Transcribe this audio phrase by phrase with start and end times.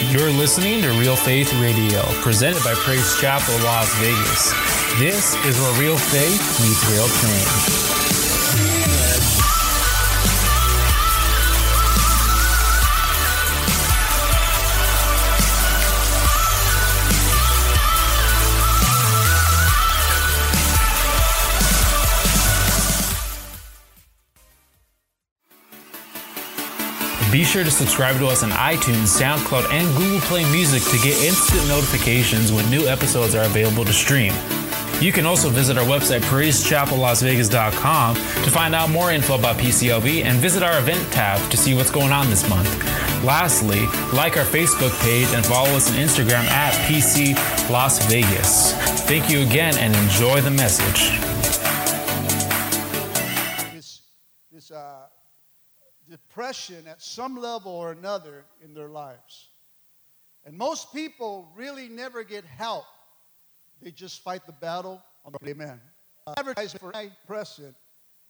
[0.00, 4.52] You're listening to Real Faith Radio, presented by Praise Chapel Las Vegas.
[5.00, 8.17] This is where real faith meets real change.
[27.38, 31.22] Be sure to subscribe to us on iTunes, SoundCloud, and Google Play Music to get
[31.22, 34.32] instant notifications when new episodes are available to stream.
[35.00, 40.38] You can also visit our website, praisechapellasvegas.com, to find out more info about PCLV and
[40.38, 42.68] visit our event tab to see what's going on this month.
[43.22, 47.36] Lastly, like our Facebook page and follow us on Instagram at PC
[47.70, 48.72] Las Vegas.
[49.02, 51.37] Thank you again and enjoy the message.
[56.38, 59.48] Depression at some level or another in their lives.
[60.44, 62.84] And most people really never get help.
[63.82, 65.02] They just fight the battle
[65.46, 65.80] amen.
[66.36, 67.74] Advertising for depression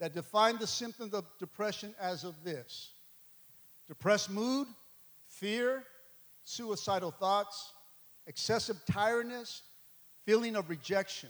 [0.00, 2.92] that define the symptoms of depression as of this
[3.86, 4.66] depressed mood,
[5.28, 5.84] fear,
[6.44, 7.72] suicidal thoughts,
[8.26, 9.62] excessive tiredness,
[10.24, 11.28] feeling of rejection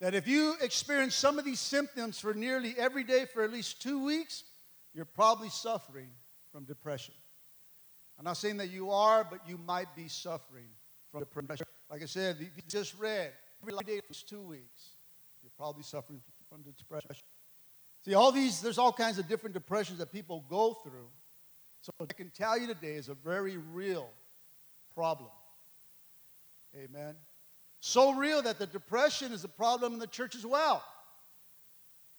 [0.00, 3.82] that if you experience some of these symptoms for nearly every day for at least
[3.82, 4.44] two weeks,
[4.94, 6.08] you're probably suffering
[6.52, 7.14] from depression.
[8.18, 10.68] I'm not saying that you are, but you might be suffering
[11.10, 11.66] from depression.
[11.90, 14.96] Like I said, you just read every day for two weeks,
[15.42, 17.10] you're probably suffering from depression.
[18.04, 21.08] See, all these, there's all kinds of different depressions that people go through.
[21.80, 24.08] So I can tell you today is a very real
[24.94, 25.30] problem.
[26.76, 27.14] Amen.
[27.80, 30.82] So real that the depression is a problem in the church as well.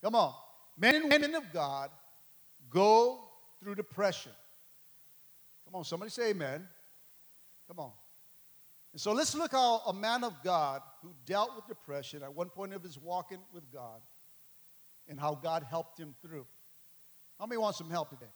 [0.04, 0.34] Come on.
[0.78, 1.89] Men and women of God
[2.76, 3.20] go
[3.59, 4.34] through depression.
[5.66, 6.68] Come on, somebody say amen.
[7.67, 7.92] Come on.
[8.92, 12.50] And so let's look how a man of God who dealt with depression at one
[12.50, 14.02] point of his walking with God
[15.08, 16.45] and how God helped him through.
[17.39, 18.32] How many want some help today?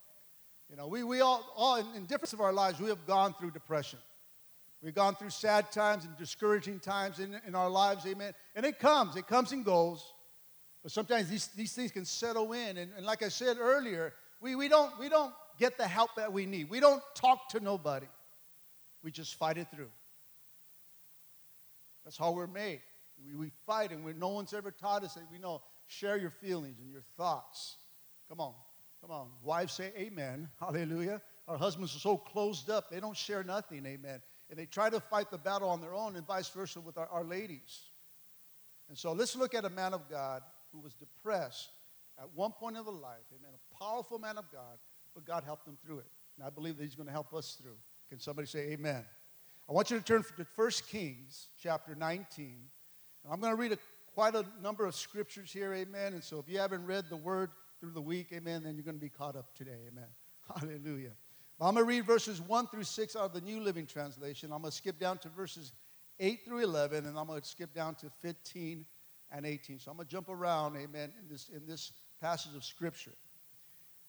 [0.70, 3.34] You know, we, we all, all in, in different of our lives, we have gone
[3.34, 4.00] through depression.
[4.82, 8.34] We've gone through sad times and discouraging times in, in our lives, amen.
[8.56, 10.14] And it comes, it comes and goes.
[10.84, 12.78] But sometimes these, these things can settle in.
[12.78, 16.32] And, and like I said earlier, we, we, don't, we don't get the help that
[16.32, 16.70] we need.
[16.70, 18.08] We don't talk to nobody.
[19.04, 19.90] We just fight it through.
[22.04, 22.82] That's how we're made.
[23.26, 26.30] We, we fight, and we, no one's ever taught us that we know share your
[26.30, 27.78] feelings and your thoughts.
[28.30, 28.54] Come on,
[29.02, 29.30] come on.
[29.44, 30.50] Wives say amen.
[30.60, 31.22] Hallelujah.
[31.48, 33.86] Our husbands are so closed up, they don't share nothing.
[33.86, 34.22] Amen.
[34.50, 37.08] And they try to fight the battle on their own, and vice versa with our,
[37.08, 37.82] our ladies.
[38.88, 41.70] And so let's look at a man of God who was depressed
[42.20, 43.26] at one point in his life.
[43.34, 43.52] Amen.
[43.54, 44.78] A powerful man of God,
[45.14, 46.08] but God helped him through it.
[46.38, 47.78] And I believe that he's going to help us through.
[48.10, 49.06] Can somebody say amen?
[49.70, 52.46] I want you to turn to 1 Kings chapter 19.
[53.24, 53.78] And I'm going to read a,
[54.14, 56.14] quite a number of scriptures here, amen.
[56.14, 58.98] And so if you haven't read the word through the week, amen, then you're going
[58.98, 60.08] to be caught up today, amen.
[60.60, 61.12] Hallelujah.
[61.62, 64.52] I'm going to read verses 1 through 6 out of the New Living Translation.
[64.54, 65.74] I'm going to skip down to verses
[66.20, 68.86] 8 through 11, and I'm going to skip down to 15
[69.32, 69.80] and 18.
[69.80, 71.92] So I'm going to jump around, amen, in this, in this
[72.22, 73.14] passage of Scripture.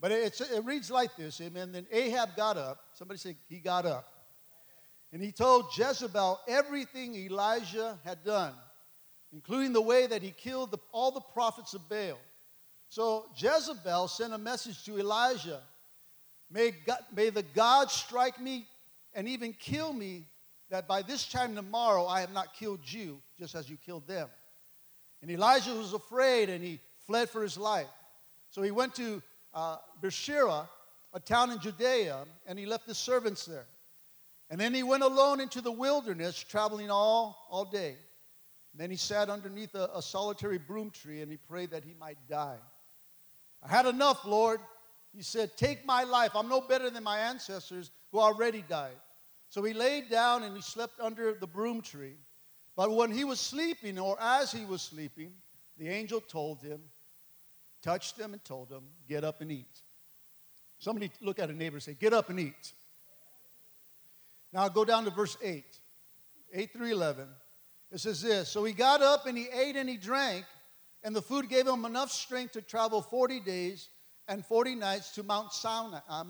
[0.00, 1.72] But it reads like this, amen.
[1.72, 2.78] Then Ahab got up.
[2.94, 4.06] Somebody say, he got up.
[5.12, 8.54] And he told Jezebel everything Elijah had done,
[9.32, 12.18] including the way that he killed the, all the prophets of Baal.
[12.88, 15.60] So Jezebel sent a message to Elijah
[16.50, 18.66] May, God, may the God strike me
[19.14, 20.26] and even kill me,
[20.68, 24.28] that by this time tomorrow I have not killed you, just as you killed them.
[25.22, 27.88] And Elijah was afraid and he fled for his life.
[28.50, 29.22] So he went to
[29.54, 30.68] uh, Beersheba,
[31.12, 33.66] a town in Judea, and he left his servants there.
[34.50, 37.96] And then he went alone into the wilderness, traveling all, all day.
[38.72, 41.94] And then he sat underneath a, a solitary broom tree and he prayed that he
[41.98, 42.58] might die.
[43.62, 44.60] I had enough, Lord.
[45.14, 46.32] He said, Take my life.
[46.34, 48.96] I'm no better than my ancestors who already died.
[49.48, 52.16] So he laid down and he slept under the broom tree.
[52.76, 55.32] But when he was sleeping, or as he was sleeping,
[55.76, 56.80] the angel told him,
[57.82, 59.82] touched them and told them, Get up and eat.
[60.78, 62.72] Somebody look at a neighbor and say, Get up and eat.
[64.52, 65.64] Now go down to verse 8,
[66.52, 67.28] 8 through 11.
[67.92, 70.44] It says this So he got up and he ate and he drank,
[71.02, 73.88] and the food gave him enough strength to travel 40 days
[74.28, 75.98] and 40 nights to Mount Sinai.
[76.08, 76.24] Uh,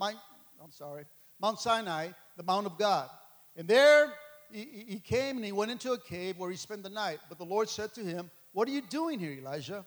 [0.63, 1.05] I'm sorry,
[1.39, 3.09] Mount Sinai, the Mount of God.
[3.55, 4.11] And there
[4.51, 7.19] he, he came and he went into a cave where he spent the night.
[7.29, 9.85] But the Lord said to him, What are you doing here, Elijah?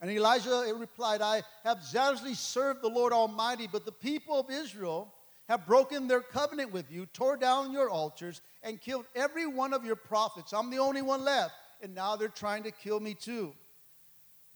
[0.00, 5.12] And Elijah replied, I have zealously served the Lord Almighty, but the people of Israel
[5.48, 9.84] have broken their covenant with you, tore down your altars, and killed every one of
[9.84, 10.52] your prophets.
[10.52, 13.52] I'm the only one left, and now they're trying to kill me too.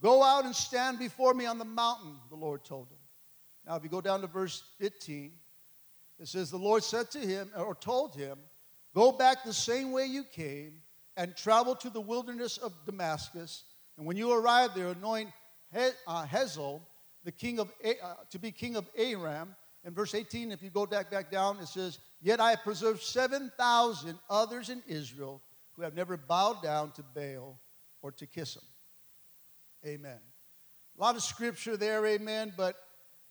[0.03, 2.99] Go out and stand before me on the mountain, the Lord told him.
[3.67, 5.33] Now, if you go down to verse 15,
[6.19, 8.39] it says, The Lord said to him, or told him,
[8.95, 10.83] Go back the same way you came
[11.17, 13.65] and travel to the wilderness of Damascus.
[14.01, 15.29] And when you arrive there, anoint
[16.07, 16.81] uh, Hazael,
[17.23, 19.55] the king of, uh, to be king of Aram.
[19.85, 23.03] In verse 18, if you go back, back down, it says, Yet I have preserved
[23.03, 25.43] 7,000 others in Israel
[25.77, 27.61] who have never bowed down to Baal
[28.01, 28.63] or to kiss him.
[29.85, 30.19] Amen.
[30.97, 32.77] A lot of scripture there, amen, but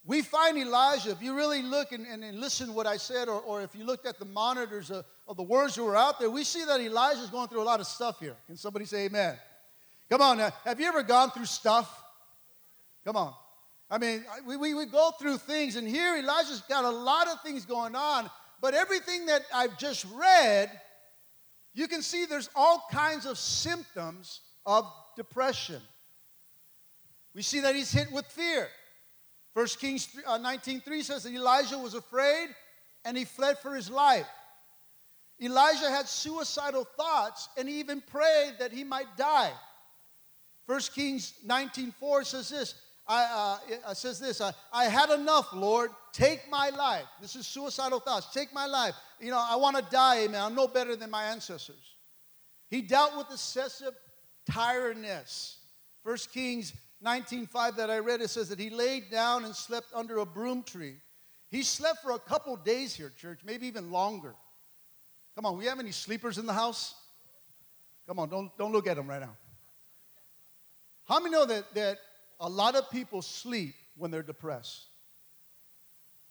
[0.06, 3.42] we find Elijah, if you really look and, and, and listen what I said, or,
[3.42, 6.30] or if you looked at the monitors of, of the words that were out there,
[6.30, 8.36] we see that Elijah is going through a lot of stuff here.
[8.46, 9.36] Can somebody say amen?
[10.10, 10.52] Come on now.
[10.66, 12.04] Have you ever gone through stuff?
[13.06, 13.34] Come on.
[13.92, 17.42] I mean, we, we, we go through things, and here Elijah's got a lot of
[17.42, 18.30] things going on,
[18.62, 20.70] but everything that I've just read,
[21.74, 25.82] you can see there's all kinds of symptoms of depression.
[27.34, 28.68] We see that he's hit with fear.
[29.54, 32.50] 1 Kings 19.3 uh, says that Elijah was afraid
[33.06, 34.28] and he fled for his life.
[35.42, 39.52] Elijah had suicidal thoughts and he even prayed that he might die.
[40.70, 42.76] 1 Kings 19.4 says this,
[43.08, 43.58] I,
[43.88, 45.90] uh, says this, I, I had enough, Lord.
[46.14, 47.06] Take my life.
[47.20, 48.32] This is suicidal thoughts.
[48.32, 48.94] Take my life.
[49.20, 50.40] You know, I want to die, amen.
[50.40, 51.96] I'm no better than my ancestors.
[52.70, 53.96] He dealt with excessive
[54.48, 55.58] tiredness.
[56.04, 56.72] 1 Kings
[57.04, 60.62] 19:5 that I read, it says that he laid down and slept under a broom
[60.62, 60.98] tree.
[61.50, 64.36] He slept for a couple days here, church, maybe even longer.
[65.34, 66.94] Come on, we have any sleepers in the house?
[68.06, 69.36] Come on, don't, don't look at them right now.
[71.10, 71.98] How many know that, that
[72.40, 74.86] a lot of people sleep when they're depressed?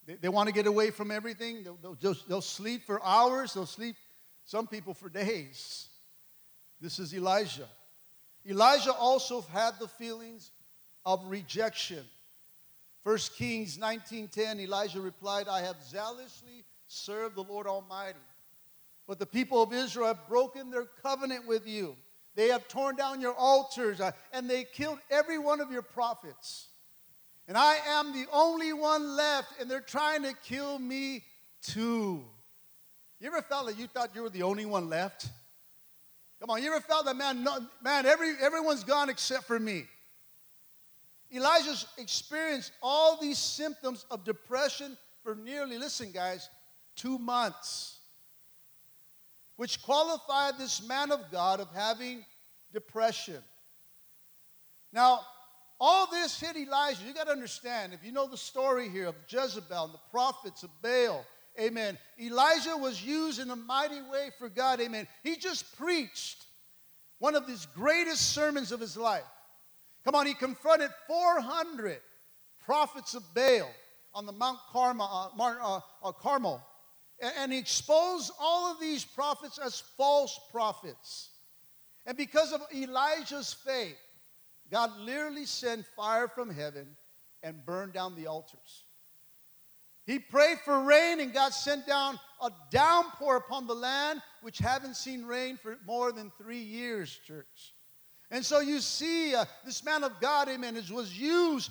[0.06, 1.64] They, they want to get away from everything.
[1.64, 3.96] They'll, they'll, just, they'll sleep for hours, they'll sleep,
[4.44, 5.88] some people, for days.
[6.80, 7.68] This is Elijah.
[8.48, 10.52] Elijah also had the feelings
[11.04, 12.04] of rejection.
[13.02, 18.18] 1 Kings 19:10 Elijah replied, "I have zealously served the Lord Almighty.
[19.06, 21.96] But the people of Israel have broken their covenant with you.
[22.38, 26.68] They have torn down your altars uh, and they killed every one of your prophets.
[27.48, 31.24] And I am the only one left and they're trying to kill me
[31.60, 32.24] too."
[33.18, 35.28] You ever felt like you thought you were the only one left?
[36.38, 39.86] Come on, you ever felt that man, no, man, every, everyone's gone except for me?
[41.34, 46.48] Elijah's experienced all these symptoms of depression for nearly, listen, guys,
[46.94, 47.98] two months,
[49.56, 52.24] which qualified this man of God of having
[52.72, 53.42] depression.
[54.92, 55.20] Now,
[55.80, 57.04] all this hit Elijah.
[57.06, 60.62] You got to understand, if you know the story here of Jezebel and the prophets
[60.62, 61.24] of Baal,
[61.58, 61.98] amen.
[62.20, 65.06] Elijah was used in a mighty way for God, amen.
[65.22, 66.44] He just preached
[67.18, 69.22] one of his greatest sermons of his life.
[70.04, 72.00] Come on, he confronted 400
[72.64, 73.70] prophets of Baal
[74.14, 76.64] on the Mount Carmel, uh, uh, uh, Carmel.
[77.20, 81.30] And, and he exposed all of these prophets as false prophets.
[82.08, 83.98] And because of Elijah's faith,
[84.72, 86.96] God literally sent fire from heaven
[87.42, 88.86] and burned down the altars.
[90.06, 94.96] He prayed for rain, and God sent down a downpour upon the land, which haven't
[94.96, 97.74] seen rain for more than three years, church.
[98.30, 101.70] And so you see uh, this man of God, amen, was used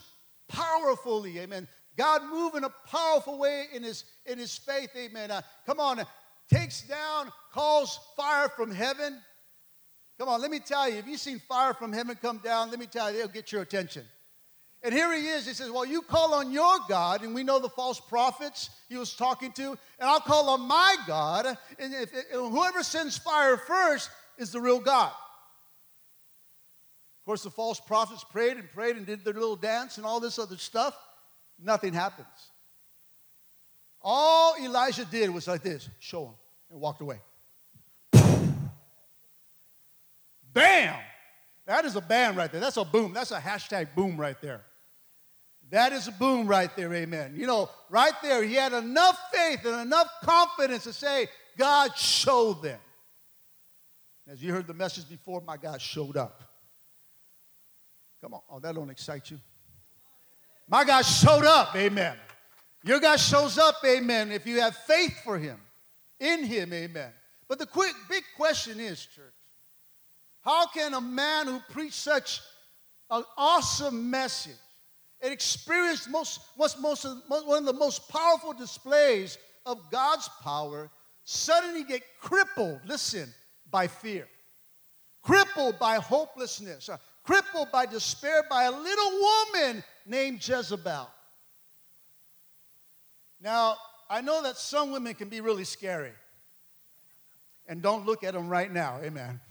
[0.49, 1.67] powerfully, amen.
[1.97, 5.31] God moved in a powerful way in his, in his faith, amen.
[5.31, 6.05] Uh, come on, uh,
[6.53, 9.19] takes down, calls fire from heaven.
[10.17, 12.79] Come on, let me tell you, if you've seen fire from heaven come down, let
[12.79, 14.03] me tell you, it'll get your attention.
[14.83, 15.45] And here he is.
[15.45, 18.97] He says, Well, you call on your God, and we know the false prophets he
[18.97, 21.45] was talking to, and I'll call on my God.
[21.79, 25.11] And if, if, whoever sends fire first is the real God
[27.19, 30.19] Of course, the false prophets prayed and prayed and did their little dance and all
[30.19, 30.95] this other stuff.
[31.59, 32.27] Nothing happens.
[34.01, 36.33] All Elijah did was like this show him
[36.69, 37.19] and walked away.
[40.57, 40.95] Bam!
[41.67, 42.59] That is a bam right there.
[42.59, 43.13] That's a boom.
[43.13, 44.63] That's a hashtag boom right there.
[45.69, 47.35] That is a boom right there, amen.
[47.35, 52.63] You know, right there, he had enough faith and enough confidence to say, God showed
[52.63, 52.79] them.
[54.27, 56.41] As you heard the message before, my God showed up.
[58.21, 58.41] Come on.
[58.49, 59.39] Oh, that don't excite you.
[60.67, 61.75] My God showed up.
[61.75, 62.15] Amen.
[62.83, 63.75] Your God shows up.
[63.85, 64.31] Amen.
[64.31, 65.59] If you have faith for him,
[66.19, 66.73] in him.
[66.73, 67.11] Amen.
[67.47, 69.33] But the quick, big question is, church,
[70.47, 72.39] how can a man who preached such
[73.11, 74.55] an awesome message
[75.19, 80.89] and experienced most, most, most, one of the most powerful displays of God's power
[81.25, 83.27] suddenly get crippled, listen,
[83.69, 84.25] by fear,
[85.21, 91.09] crippled by hopelessness, uh, crippled by despair by a little woman named Jezebel.
[93.41, 93.75] Now,
[94.09, 96.13] I know that some women can be really scary.
[97.67, 99.41] And don't look at them right now, amen.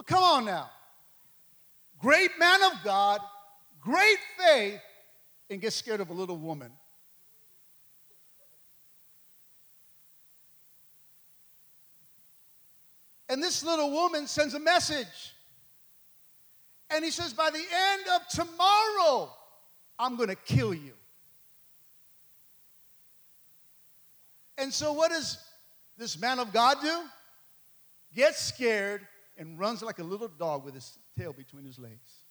[0.00, 0.70] But come on now.
[1.98, 3.20] Great man of God,
[3.82, 4.80] great faith,
[5.50, 6.72] and get scared of a little woman.
[13.28, 15.34] And this little woman sends a message.
[16.88, 19.30] And he says, By the end of tomorrow,
[19.98, 20.94] I'm going to kill you.
[24.56, 25.36] And so, what does
[25.98, 27.02] this man of God do?
[28.14, 29.06] Gets scared
[29.40, 32.22] and runs like a little dog with his tail between his legs.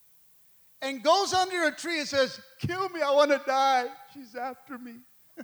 [0.82, 3.88] And goes under a tree and says, Kill me, I want to die.
[4.14, 4.94] She's after me.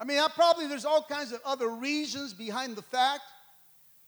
[0.00, 3.22] I mean, I probably there's all kinds of other reasons behind the fact,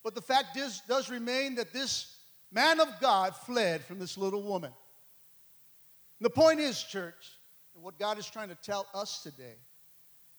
[0.02, 2.16] but the fact is, does remain that this
[2.50, 4.72] man of God fled from this little woman.
[6.18, 7.36] And the point is, church,
[7.74, 9.56] and what God is trying to tell us today,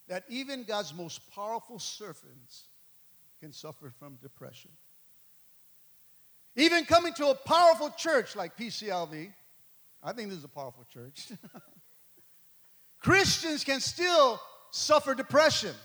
[0.10, 2.66] that even God's most powerful servants
[3.40, 4.72] can suffer from depression.
[6.56, 9.32] Even coming to a powerful church like PCLV,
[10.04, 11.32] I think this is a powerful church.
[13.00, 15.76] Christians can still suffer depression.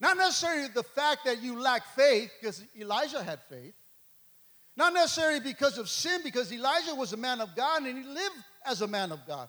[0.00, 3.74] Not necessarily the fact that you lack faith, because Elijah had faith.
[4.76, 8.36] Not necessarily because of sin, because Elijah was a man of God and he lived
[8.64, 9.48] as a man of God.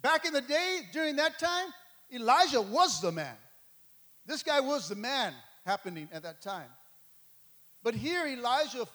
[0.00, 1.68] Back in the day, during that time,
[2.12, 3.36] Elijah was the man.
[4.26, 6.68] This guy was the man happening at that time.
[7.82, 8.86] But here, Elijah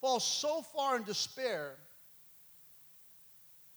[0.00, 1.72] falls so far in despair,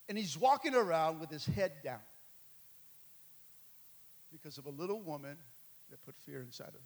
[0.10, 2.00] and he's walking around with his head down
[4.31, 5.38] because of a little woman
[5.89, 6.81] that put fear inside of him.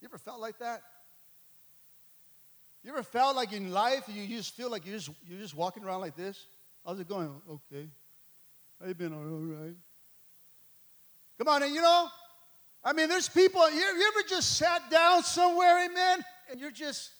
[0.00, 0.82] You ever felt like that?
[2.84, 5.84] You ever felt like in life you just feel like you're just, you're just walking
[5.84, 6.46] around like this?
[6.86, 7.30] How's it going?
[7.50, 7.88] Okay.
[8.80, 9.12] How you been?
[9.12, 9.74] All right.
[11.38, 12.08] Come on, and you know,
[12.82, 17.10] I mean, there's people, you, you ever just sat down somewhere, amen, and you're just,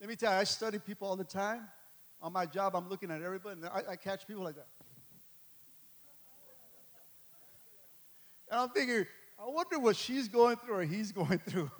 [0.00, 1.68] let me tell you, I study people all the time.
[2.22, 4.66] On my job, I'm looking at everybody, and I, I catch people like that.
[8.50, 9.06] And I'm thinking,
[9.40, 11.70] I wonder what she's going through or he's going through.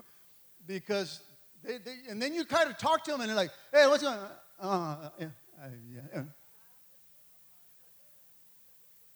[0.66, 1.20] because,
[1.62, 4.02] they, they, and then you kind of talk to them and they're like, hey, what's
[4.02, 4.30] going on?
[4.60, 5.26] Uh, yeah,
[5.62, 5.68] uh,
[6.14, 6.22] yeah.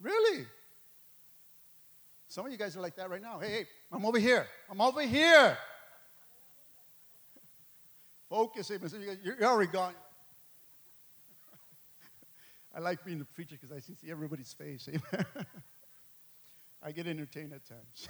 [0.00, 0.46] Really?
[2.28, 3.38] Some of you guys are like that right now.
[3.38, 4.46] Hey, hey, I'm over here.
[4.68, 5.56] I'm over here.
[8.28, 8.70] Focus.
[8.70, 9.18] Amen.
[9.22, 9.94] You're already gone.
[12.76, 14.88] I like being the preacher because I see everybody's face.
[14.88, 15.26] Amen.
[16.82, 18.08] I get entertained at times.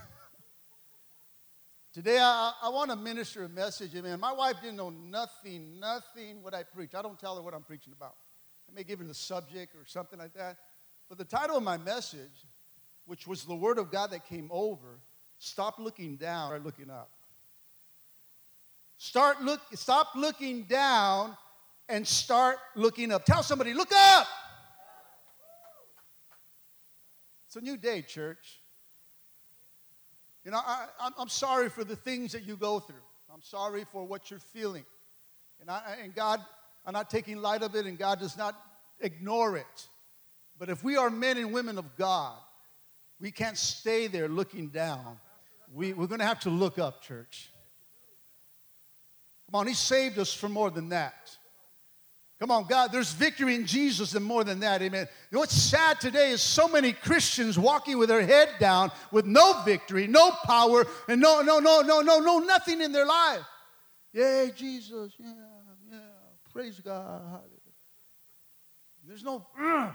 [1.95, 3.95] Today, I, I want to minister a message.
[3.95, 4.19] Amen.
[4.19, 6.93] My wife didn't know nothing, nothing what I preach.
[6.93, 8.17] I don't tell her what I'm preaching about.
[8.69, 10.57] I may give her the subject or something like that.
[11.09, 12.49] But the title of my message,
[13.07, 14.99] which was the Word of God that came over,
[15.39, 17.13] stop looking down, start looking up.
[18.97, 21.37] Start look, stop looking down
[21.89, 23.25] and start looking up.
[23.25, 24.27] Tell somebody, look up.
[27.47, 28.64] It's a new day, church.
[30.45, 32.97] You know, I, am sorry for the things that you go through.
[33.33, 34.85] I'm sorry for what you're feeling.
[35.61, 36.41] And, I, and God,
[36.85, 38.55] I'm not taking light of it, and God does not
[39.01, 39.89] ignore it.
[40.59, 42.37] But if we are men and women of God,
[43.21, 45.19] we can't stay there looking down.
[45.73, 47.51] We, we're going to have to look up, church.
[49.47, 51.37] Come on, He saved us from more than that.
[52.41, 55.07] Come on, God, there's victory in Jesus and more than that, amen.
[55.31, 59.25] You know what's sad today is so many Christians walking with their head down with
[59.25, 63.41] no victory, no power, and no, no, no, no, no, no, nothing in their life.
[64.13, 65.33] Yay, Jesus, yeah,
[65.91, 65.99] yeah,
[66.53, 67.41] praise God.
[69.07, 69.93] There's no, uh.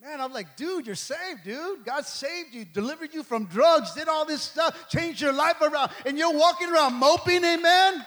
[0.00, 1.84] man, I'm like, dude, you're saved, dude.
[1.84, 5.90] God saved you, delivered you from drugs, did all this stuff, changed your life around,
[6.06, 8.06] and you're walking around moping, amen.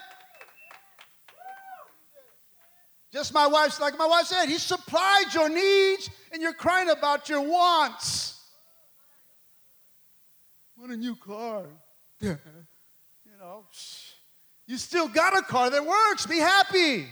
[3.15, 7.29] Just my wife's like my wife said, He supplied your needs and you're crying about
[7.29, 8.43] your wants.
[10.77, 11.63] Want a new car.
[12.19, 12.37] you
[13.39, 13.63] know,
[14.67, 16.25] you still got a car that works.
[16.25, 17.07] Be happy.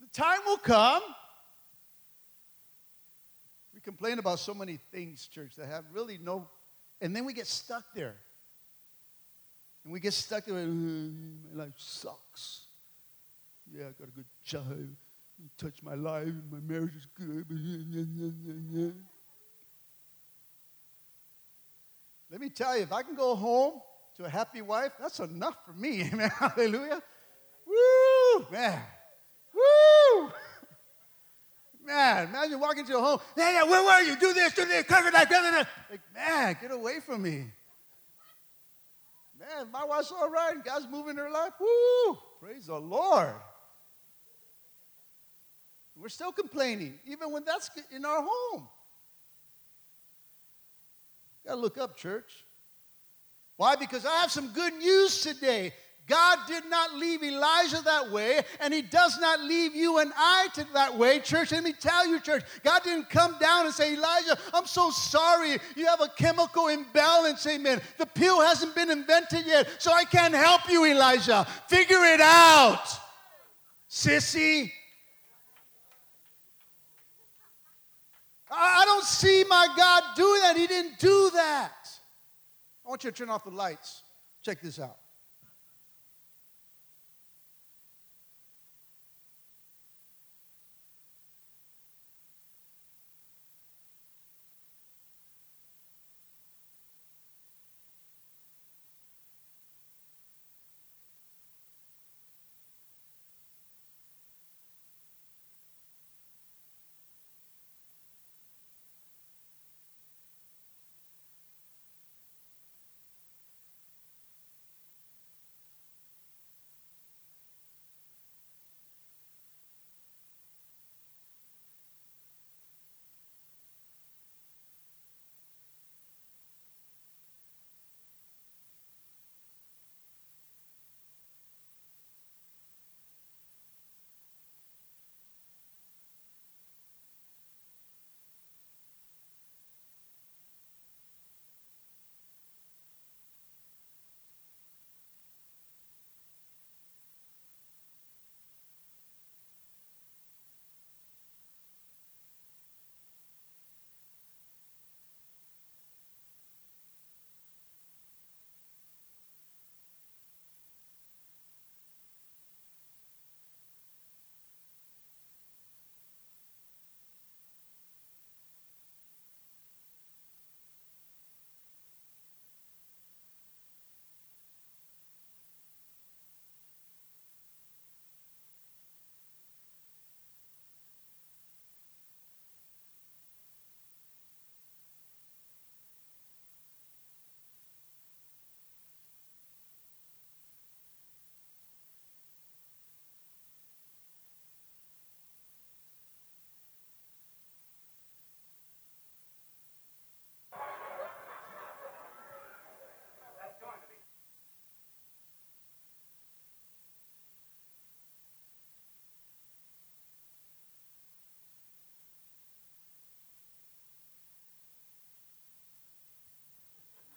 [0.00, 1.02] The time will come.
[3.74, 6.48] We complain about so many things, church, that have really no,
[7.00, 8.14] and then we get stuck there.
[9.82, 12.65] And we get stuck there, my life sucks.
[13.72, 14.64] Yeah, I got a good job.
[15.58, 18.94] Touch my life, my marriage is good.
[22.30, 23.80] Let me tell you, if I can go home
[24.16, 26.02] to a happy wife, that's enough for me.
[26.12, 26.30] Amen.
[26.30, 27.02] Hallelujah.
[27.66, 28.46] Woo!
[28.50, 28.82] Man.
[29.54, 30.30] Woo!
[31.84, 33.20] Man, imagine walking to a home.
[33.36, 34.18] Yeah, yeah, where were you?
[34.18, 35.68] Do this, do this, cover that, cover that.
[35.90, 37.46] Like, man, get away from me.
[39.38, 40.56] Man, my wife's all right.
[40.64, 41.52] God's moving her life.
[41.60, 42.18] Woo!
[42.40, 43.36] Praise the Lord.
[45.98, 48.68] We're still complaining, even when that's in our home.
[51.46, 52.44] Got to look up, church.
[53.56, 53.76] Why?
[53.76, 55.72] Because I have some good news today.
[56.06, 60.48] God did not leave Elijah that way, and He does not leave you and I
[60.54, 61.50] to that way, church.
[61.50, 65.56] Let me tell you, church, God didn't come down and say, Elijah, I'm so sorry.
[65.74, 67.80] You have a chemical imbalance, amen.
[67.98, 71.44] The pill hasn't been invented yet, so I can't help you, Elijah.
[71.68, 72.84] Figure it out,
[73.90, 74.70] sissy.
[78.50, 80.56] I don't see my God doing that.
[80.56, 81.72] He didn't do that.
[82.84, 84.02] I want you to turn off the lights.
[84.42, 84.98] Check this out.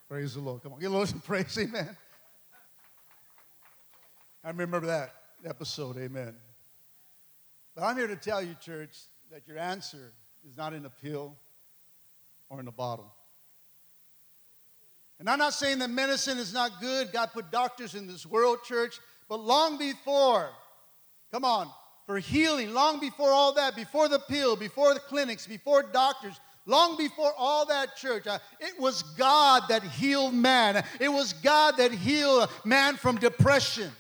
[0.10, 0.64] Praise the Lord.
[0.64, 1.96] Come on, get a little some praise, amen.
[4.44, 5.14] I remember that
[5.46, 6.36] episode, amen.
[7.76, 8.98] But I'm here to tell you, church,
[9.32, 10.12] that your answer
[10.50, 11.38] is not in a pill
[12.50, 13.14] or in a bottle.
[15.20, 17.12] And I'm not saying that medicine is not good.
[17.12, 19.00] God put doctors in this world, church.
[19.28, 20.50] But long before,
[21.32, 21.70] come on,
[22.08, 26.98] for healing, long before all that, before the pill, before the clinics, before doctors, Long
[26.98, 30.84] before all that church, uh, it was God that healed man.
[31.00, 33.92] It was God that healed man from depression.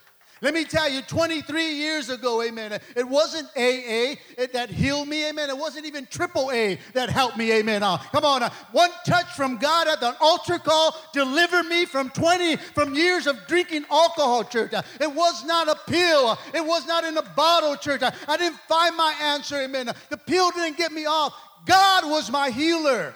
[0.41, 4.15] Let me tell you, 23 years ago, amen, it wasn't AA
[4.53, 5.49] that healed me, amen.
[5.49, 7.83] It wasn't even triple A that helped me, amen.
[7.83, 12.09] Uh, come on, uh, one touch from God at the altar call delivered me from
[12.11, 14.73] 20, from years of drinking alcohol, church.
[14.73, 16.37] Uh, it was not a pill.
[16.53, 18.03] It was not in a bottle, church.
[18.03, 19.91] Uh, I didn't find my answer, amen.
[20.09, 21.33] The pill didn't get me off.
[21.69, 23.13] God was my healer.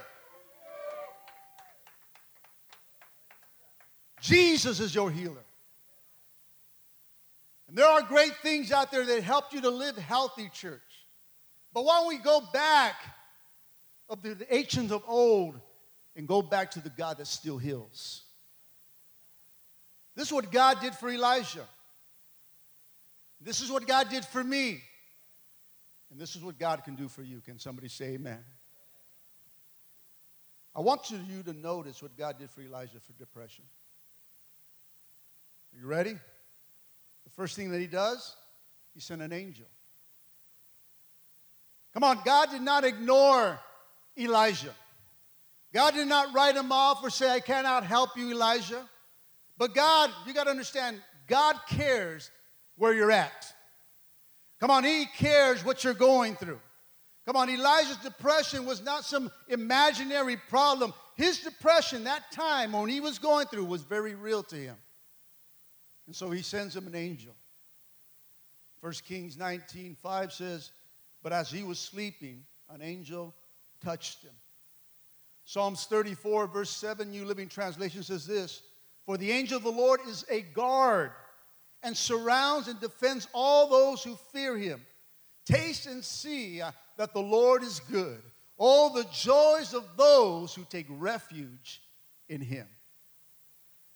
[4.21, 5.43] Jesus is your healer.
[7.67, 10.81] And there are great things out there that help you to live healthy, church.
[11.73, 12.93] But why don't we go back
[14.07, 15.59] of the, the ancients of old
[16.15, 18.21] and go back to the God that still heals?
[20.15, 21.67] This is what God did for Elijah.
[23.41, 24.83] This is what God did for me.
[26.13, 27.41] And this is what God can do for you.
[27.41, 28.37] Can somebody say amen?
[30.75, 33.63] I want you to notice what God did for Elijah for depression.
[35.73, 36.11] Are you ready?
[36.11, 38.35] The first thing that he does,
[38.93, 39.65] he sent an angel.
[41.95, 43.59] Come on, God did not ignore
[44.15, 44.75] Elijah.
[45.73, 48.87] God did not write him off or say, I cannot help you, Elijah.
[49.57, 52.29] But God, you got to understand, God cares
[52.75, 53.51] where you're at.
[54.63, 56.61] Come on, He cares what you're going through.
[57.25, 60.93] Come on, Elijah's depression was not some imaginary problem.
[61.17, 64.77] His depression, that time when he was going through, was very real to him.
[66.07, 67.35] And so he sends him an angel.
[68.79, 70.71] 1 Kings 19 5 says,
[71.21, 73.35] But as he was sleeping, an angel
[73.83, 74.31] touched him.
[75.43, 78.61] Psalms 34, verse 7, New Living Translation says this
[79.05, 81.11] For the angel of the Lord is a guard
[81.83, 84.81] and surrounds and defends all those who fear him.
[85.45, 88.21] Taste and see uh, that the Lord is good.
[88.57, 91.81] All the joys of those who take refuge
[92.29, 92.67] in him.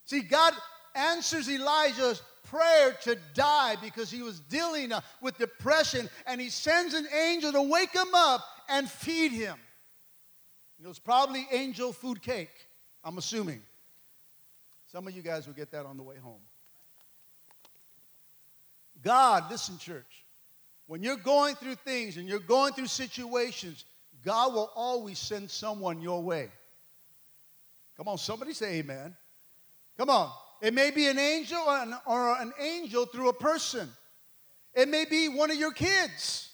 [0.04, 0.54] See, God
[0.96, 6.94] answers Elijah's prayer to die because he was dealing uh, with depression, and he sends
[6.94, 9.58] an angel to wake him up and feed him.
[10.82, 12.68] It was probably angel food cake,
[13.04, 13.62] I'm assuming.
[14.88, 16.42] Some of you guys will get that on the way home.
[19.04, 20.26] God, listen, church,
[20.88, 23.86] when you're going through things and you're going through situations,
[24.24, 26.50] God will always send someone your way.
[27.98, 29.16] Come on, somebody say amen.
[29.98, 30.32] Come on.
[30.62, 31.60] It may be an angel
[32.06, 33.90] or an, angel through a person.
[34.74, 36.50] It may be one of your kids.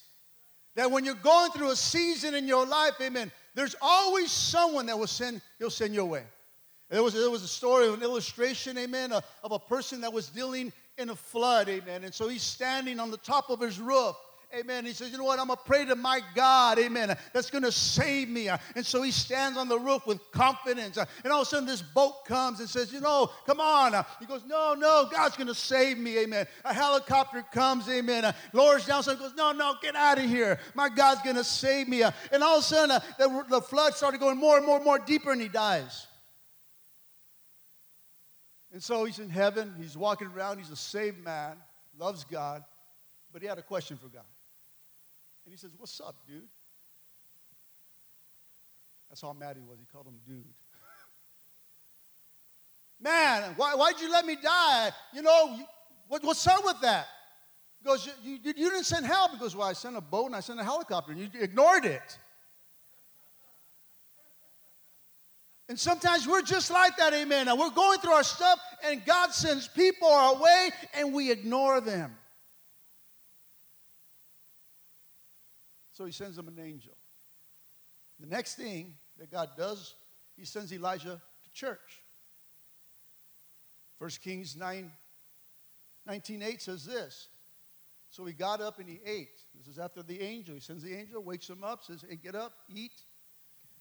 [0.75, 4.97] That when you're going through a season in your life, amen, there's always someone that
[4.97, 6.23] will send, he'll send your way.
[6.89, 10.73] There was, there was a story, an illustration, amen, of a person that was dealing
[10.97, 12.03] in a flood, amen.
[12.03, 14.15] And so he's standing on the top of his roof.
[14.56, 14.86] Amen.
[14.86, 15.39] He says, You know what?
[15.39, 16.77] I'm going to pray to my God.
[16.77, 17.17] Amen.
[17.34, 18.49] That's going to save me.
[18.49, 20.97] And so he stands on the roof with confidence.
[20.97, 24.06] And all of a sudden, this boat comes and says, You know, come on.
[24.19, 26.19] He goes, No, no, God's going to save me.
[26.19, 26.45] Amen.
[26.65, 27.89] A helicopter comes.
[27.89, 28.32] Amen.
[28.53, 29.01] Lowers down.
[29.01, 30.60] He goes, No, no, get out of here.
[30.75, 32.03] My God's going to save me.
[32.03, 33.01] And all of a sudden,
[33.49, 36.06] the flood started going more and more and more deeper, and he dies.
[38.73, 39.75] And so he's in heaven.
[39.79, 40.57] He's walking around.
[40.57, 41.57] He's a saved man,
[41.97, 42.63] loves God,
[43.31, 44.25] but he had a question for God.
[45.45, 46.41] And he says, What's up, dude?
[49.09, 49.77] That's how mad he was.
[49.79, 50.38] He called him dude.
[52.99, 54.91] Man, why, why'd you let me die?
[55.13, 55.59] You know,
[56.07, 57.05] what, what's up with that?
[57.79, 59.33] He goes, you, you, you didn't send help.
[59.33, 61.86] He goes, Well, I sent a boat and I sent a helicopter, and you ignored
[61.86, 62.17] it.
[65.69, 67.47] And sometimes we're just like that, amen.
[67.47, 71.80] And we're going through our stuff, and God sends people our way, and we ignore
[71.80, 72.15] them.
[75.93, 76.93] So he sends them an angel.
[78.19, 79.95] The next thing that God does,
[80.36, 82.02] he sends Elijah to church.
[83.99, 84.91] 1 Kings 9,
[86.06, 87.30] 19, 8 says this.
[88.10, 89.41] So he got up and he ate.
[89.56, 90.56] This is after the angel.
[90.56, 92.91] He sends the angel, wakes him up, says, Hey, get up, eat.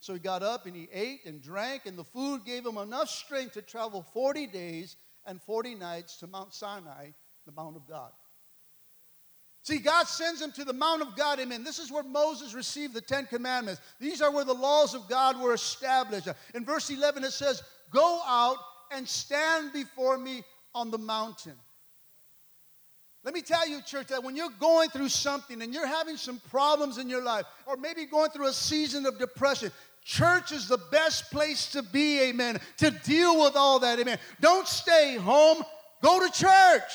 [0.03, 3.09] So he got up and he ate and drank, and the food gave him enough
[3.09, 7.11] strength to travel 40 days and 40 nights to Mount Sinai,
[7.47, 8.11] the Mount of God.
[9.63, 11.39] See, God sends him to the Mount of God.
[11.39, 11.63] Amen.
[11.63, 13.81] This is where Moses received the Ten Commandments.
[14.01, 16.27] These are where the laws of God were established.
[16.53, 17.63] In verse 11, it says,
[17.93, 18.57] Go out
[18.91, 20.43] and stand before me
[20.75, 21.55] on the mountain.
[23.25, 26.41] Let me tell you, church, that when you're going through something and you're having some
[26.51, 29.71] problems in your life, or maybe going through a season of depression,
[30.05, 34.19] church is the best place to be, amen, to deal with all that, amen.
[34.41, 35.63] Don't stay home,
[36.03, 36.93] go to church.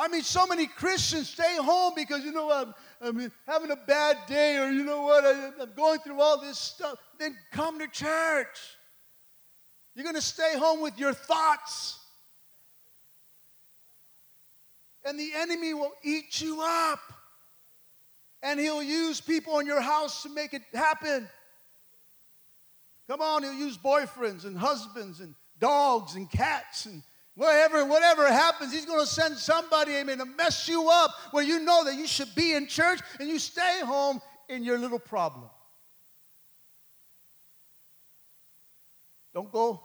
[0.00, 4.16] I mean, so many Christians stay home because, you know, I'm, I'm having a bad
[4.26, 6.98] day or, you know what, I, I'm going through all this stuff.
[7.18, 8.58] Then come to church.
[9.94, 11.98] You're going to stay home with your thoughts.
[15.04, 17.00] And the enemy will eat you up.
[18.42, 21.28] And he'll use people in your house to make it happen.
[23.08, 27.02] Come on, he'll use boyfriends and husbands and dogs and cats and
[27.40, 31.60] Whatever, whatever happens, he's going to send somebody, amen, to mess you up where you
[31.60, 35.48] know that you should be in church and you stay home in your little problem.
[39.32, 39.80] Don't go,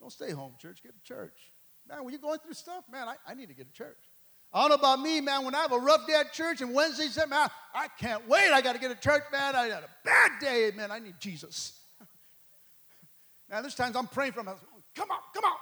[0.00, 0.82] don't stay home, church.
[0.82, 1.52] Get to church.
[1.86, 4.07] Man, when you're going through stuff, man, I, I need to get to church.
[4.52, 5.44] I don't know about me, man.
[5.44, 8.50] When I have a rough day at church and Wednesday, man, I can't wait.
[8.50, 9.54] I got to get to church, man.
[9.54, 10.90] I had a bad day, man.
[10.90, 11.78] I need Jesus.
[13.50, 14.64] now, there's times I'm praying for myself.
[14.94, 15.52] Come on, come on.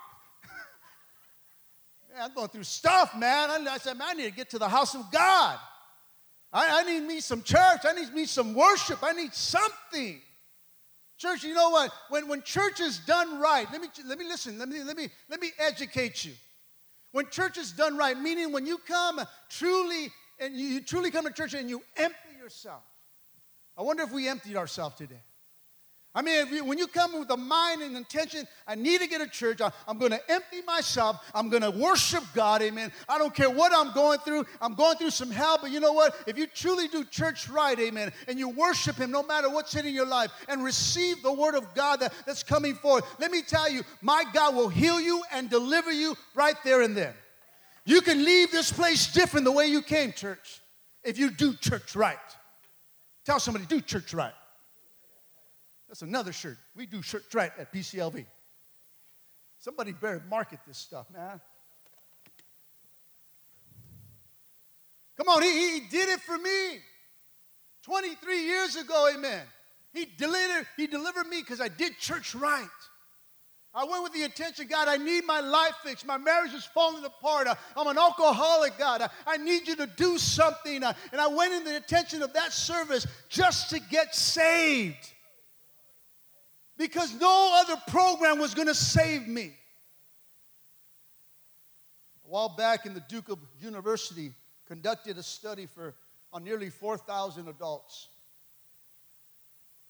[2.21, 3.67] I'm going through stuff, man.
[3.69, 5.59] I said, man, I need to get to the house of God.
[6.53, 7.81] I, I need me some church.
[7.85, 9.01] I need me some worship.
[9.03, 10.21] I need something.
[11.19, 11.91] Church, you know what?
[12.09, 15.09] When, when church is done right, let me, let me listen, let me, let, me,
[15.29, 16.33] let me educate you.
[17.17, 21.25] When church is done right, meaning when you come truly, and you, you truly come
[21.25, 22.83] to church and you empty yourself.
[23.75, 25.23] I wonder if we emptied ourselves today.
[26.17, 29.21] I mean, you, when you come with a mind and intention, I need to get
[29.21, 29.61] a church.
[29.61, 31.23] I, am going to empty myself.
[31.35, 32.63] I'm going to worship God.
[32.63, 32.91] Amen.
[33.07, 34.47] I don't care what I'm going through.
[34.63, 36.17] I'm going through some hell, but you know what?
[36.27, 39.87] If you truly do church right, amen, and you worship Him no matter what's in
[39.95, 43.71] your life and receive the word of God that, that's coming forth, let me tell
[43.71, 47.13] you, my God will heal you and deliver you right there and then.
[47.85, 50.63] You can leave this place different the way you came, church,
[51.05, 52.17] if you do church right.
[53.27, 54.33] Tell somebody, do church right.
[55.89, 56.59] That's another shirt.
[56.75, 58.27] We do shirt right at PCLV.
[59.59, 61.41] Somebody better market this stuff, man.
[65.17, 66.79] Come on, he, he did it for me.
[67.83, 69.43] 23 years ago, amen.
[69.93, 72.69] He delivered, he delivered me because I did church right.
[73.73, 76.07] I went with the intention, God, I need my life fixed.
[76.07, 77.47] My marriage is falling apart.
[77.77, 79.09] I'm an alcoholic, God.
[79.27, 80.83] I need you to do something.
[80.83, 85.13] And I went in the intention of that service just to get saved
[86.79, 89.53] because no other program was going to save me.
[92.25, 94.33] A while back in the Duke of University
[94.67, 95.95] conducted a study for
[96.33, 98.09] on nearly 4,000 adults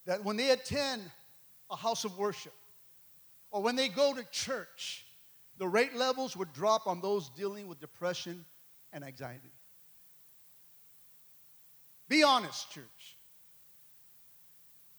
[0.05, 1.03] that when they attend
[1.71, 2.53] a house of worship
[3.51, 5.05] or when they go to church,
[5.59, 8.45] the rate levels would drop on those dealing with depression
[8.93, 9.51] and anxiety.
[12.09, 13.16] Be honest, church.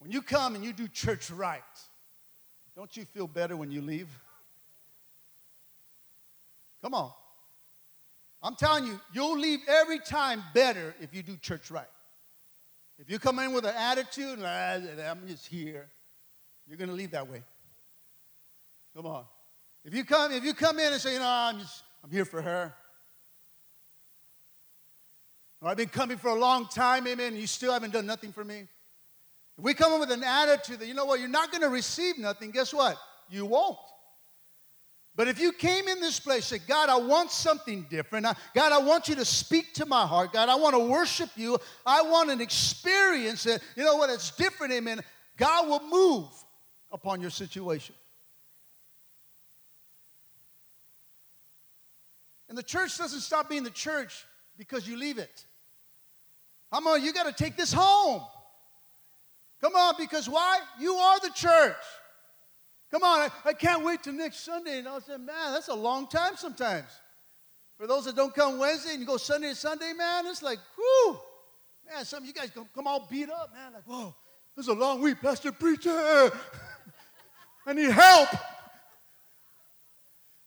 [0.07, 1.61] When you come and you do church right,
[2.77, 4.07] don't you feel better when you leave?
[6.81, 7.11] Come on.
[8.41, 11.89] I'm telling you, you'll leave every time better if you do church right.
[12.97, 14.79] If you come in with an attitude, ah,
[15.11, 15.89] I'm just here,
[16.69, 17.43] you're going to leave that way.
[18.95, 19.25] Come on.
[19.83, 22.23] If you come, if you come in and say, you know, I'm just, I'm here
[22.23, 22.73] for her.
[25.61, 28.31] Or I've been coming for a long time, amen, and you still haven't done nothing
[28.31, 28.69] for me.
[29.57, 31.69] If we come in with an attitude that, you know what, you're not going to
[31.69, 32.97] receive nothing, guess what?
[33.29, 33.77] You won't.
[35.15, 38.27] But if you came in this place and said, God, I want something different.
[38.53, 40.31] God, I want you to speak to my heart.
[40.31, 41.57] God, I want to worship you.
[41.83, 45.01] I want an experience that, you know what, it's different, amen.
[45.35, 46.27] God will move
[46.91, 47.95] upon your situation.
[52.47, 54.23] And the church doesn't stop being the church
[54.55, 55.45] because you leave it.
[56.71, 58.21] Come on, you got to take this home.
[59.61, 60.59] Come on, because why?
[60.79, 61.75] You are the church.
[62.91, 64.79] Come on, I, I can't wait till next Sunday.
[64.79, 66.87] And I'll say, man, that's a long time sometimes.
[67.77, 70.59] For those that don't come Wednesday and you go Sunday to Sunday, man, it's like,
[70.77, 71.19] whoo,
[71.87, 73.73] man, some of you guys come, come all beat up, man.
[73.73, 74.15] Like, whoa,
[74.55, 75.91] this is a long week, Pastor Preacher.
[77.65, 78.29] I need help.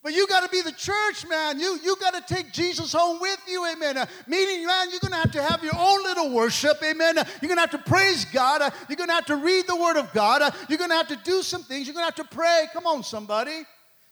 [0.02, 1.60] But you got to be the church, man.
[1.60, 3.98] You, you got to take Jesus home with you, amen.
[3.98, 7.18] Uh, meaning, man, you're going to have to have your own little worship, amen.
[7.18, 8.62] Uh, you're going to have to praise God.
[8.62, 10.40] Uh, you're going to have to read the Word of God.
[10.40, 11.86] Uh, you're going to have to do some things.
[11.86, 12.66] You're going to have to pray.
[12.72, 13.64] Come on, somebody.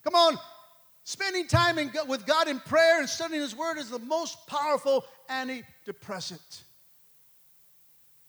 [0.03, 0.37] Come on.
[1.05, 5.03] Spending time in, with God in prayer and studying His Word is the most powerful
[5.27, 6.61] antidepressant.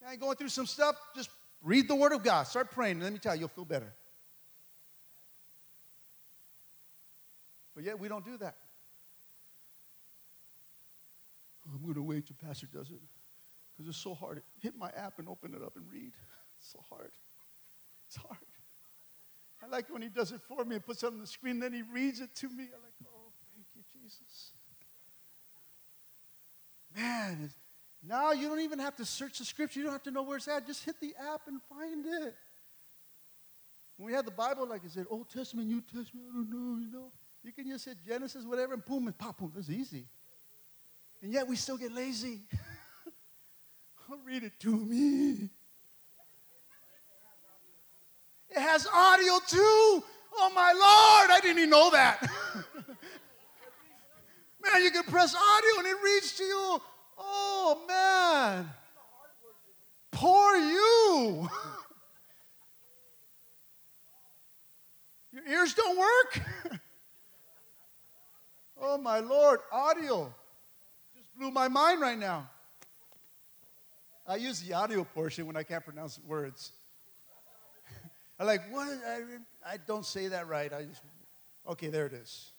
[0.01, 1.29] Now, you're going through some stuff, just
[1.63, 2.45] read the Word of God.
[2.45, 3.01] Start praying.
[3.01, 3.93] Let me tell you, you'll feel better.
[7.81, 8.57] But yet we don't do that.
[11.67, 13.01] I'm going to wait till Pastor does it
[13.73, 14.43] because it's so hard.
[14.61, 16.13] Hit my app and open it up and read.
[16.59, 17.13] It's so hard.
[18.07, 18.37] It's hard.
[19.65, 21.73] I like when he does it for me and puts it on the screen, then
[21.73, 22.65] he reads it to me.
[22.65, 24.53] I'm like, oh, thank you, Jesus.
[26.95, 27.51] Man,
[28.07, 29.79] now you don't even have to search the scripture.
[29.81, 30.67] You don't have to know where it's at.
[30.67, 32.35] Just hit the app and find it.
[33.97, 36.79] When we had the Bible, like I said, Old Testament, New Testament, I don't know,
[36.79, 37.11] you know.
[37.43, 39.53] You can just hit Genesis, whatever, and boom, and pop, boom.
[39.55, 40.07] That's easy.
[41.23, 42.43] And yet we still get lazy.
[44.11, 45.51] I'll read it to me.
[48.51, 50.03] It has audio too.
[50.37, 52.21] Oh my Lord, I didn't even know that.
[54.63, 56.83] man, you can press audio and it reads to you.
[57.19, 58.69] Oh man.
[60.11, 61.49] Poor you.
[65.33, 66.41] Your ears don't work?
[68.83, 70.33] Oh, my Lord, audio
[71.15, 72.49] just blew my mind right now.
[74.27, 76.73] I use the audio portion when I can't pronounce words.
[78.39, 78.89] I'm like, what?
[79.07, 79.21] I,
[79.67, 80.73] I don't say that right.
[80.73, 81.03] I just,
[81.69, 82.53] okay, there it is.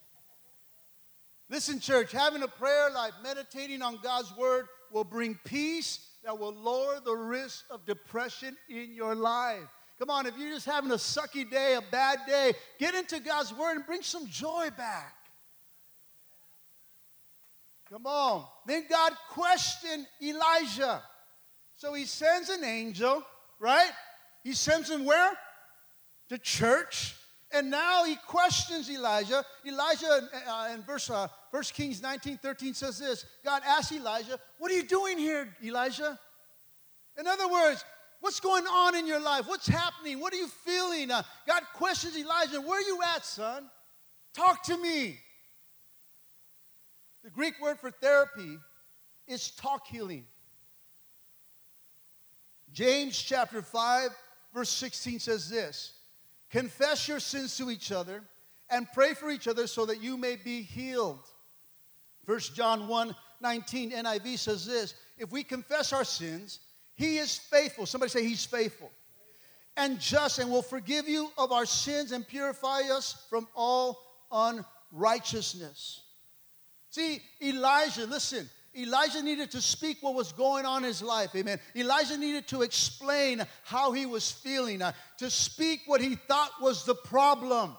[1.50, 6.54] Listen, church, having a prayer life, meditating on God's word will bring peace that will
[6.54, 9.68] lower the risk of depression in your life.
[9.98, 13.54] Come on, if you're just having a sucky day, a bad day, get into God's
[13.54, 15.16] word and bring some joy back.
[17.92, 18.46] Come on.
[18.66, 21.04] Then God questioned Elijah.
[21.76, 23.22] So he sends an angel,
[23.60, 23.92] right?
[24.44, 25.34] He sends him where?
[26.30, 27.16] The church.
[27.52, 29.44] And now he questions Elijah.
[29.66, 34.72] Elijah, uh, in verse uh, 1 Kings 19 13 says this God asked Elijah, What
[34.72, 36.18] are you doing here, Elijah?
[37.20, 37.84] In other words,
[38.22, 39.48] what's going on in your life?
[39.48, 40.22] What's happening?
[40.22, 41.12] What are you feeling?
[41.12, 43.70] Uh, God questions Elijah, Where are you at, son?
[44.34, 45.20] Talk to me.
[47.24, 48.58] The Greek word for therapy
[49.28, 50.26] is talk healing.
[52.74, 54.10] James chapter 5,
[54.54, 55.94] verse 16 says this
[56.50, 58.24] Confess your sins to each other
[58.70, 61.20] and pray for each other so that you may be healed.
[62.26, 66.60] 1 John 1 19 NIV says this If we confess our sins,
[66.94, 67.86] he is faithful.
[67.86, 68.92] Somebody say, He's faithful.
[69.78, 73.98] And just and will forgive you of our sins and purify us from all
[74.92, 76.02] unrighteousness.
[76.92, 81.34] See, Elijah, listen, Elijah needed to speak what was going on in his life.
[81.36, 81.58] Amen.
[81.76, 86.86] Elijah needed to explain how he was feeling, uh, to speak what he thought was
[86.86, 87.76] the problem.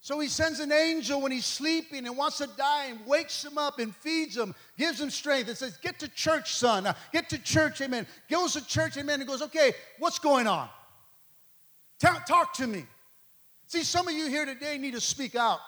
[0.00, 3.58] So he sends an angel when he's sleeping and wants to die and wakes him
[3.58, 6.86] up and feeds him, gives him strength, and says, Get to church, son.
[6.86, 8.06] Uh, get to church, amen.
[8.28, 10.68] Goes to church, amen, and goes, Okay, what's going on?
[12.00, 12.86] Talk, talk to me.
[13.66, 15.60] See, some of you here today need to speak out.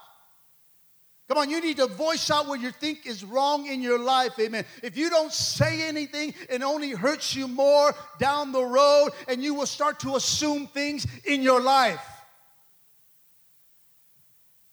[1.30, 4.32] Come on, you need to voice out what you think is wrong in your life,
[4.40, 4.64] amen.
[4.82, 9.54] If you don't say anything, it only hurts you more down the road, and you
[9.54, 12.04] will start to assume things in your life.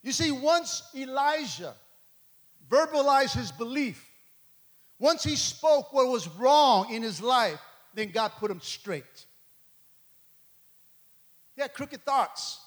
[0.02, 1.76] You see, once Elijah
[2.68, 4.04] verbalized his belief,
[4.98, 7.62] once he spoke what was wrong in his life,
[7.94, 9.28] then God put him straight.
[11.56, 12.62] He had crooked thoughts.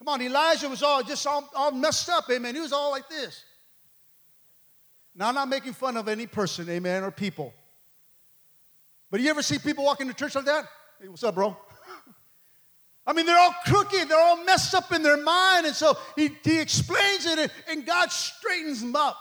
[0.00, 2.54] Come on, Elijah was all just all, all messed up, amen.
[2.54, 3.44] He was all like this.
[5.14, 7.52] Now, I'm not making fun of any person, amen, or people.
[9.10, 10.64] But you ever see people walking to church like that?
[11.00, 11.54] Hey, what's up, bro?
[13.06, 15.66] I mean, they're all crooked, they're all messed up in their mind.
[15.66, 19.18] And so he, he explains it, and, and God straightens them up.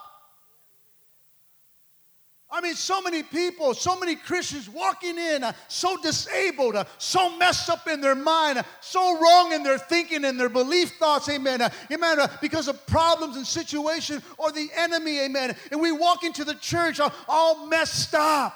[2.51, 7.37] I mean, so many people, so many Christians walking in, uh, so disabled, uh, so
[7.37, 11.29] messed up in their mind, uh, so wrong in their thinking and their belief thoughts,
[11.29, 15.55] amen, uh, amen, uh, because of problems and situation or the enemy, amen.
[15.71, 18.55] And we walk into the church all, messed up.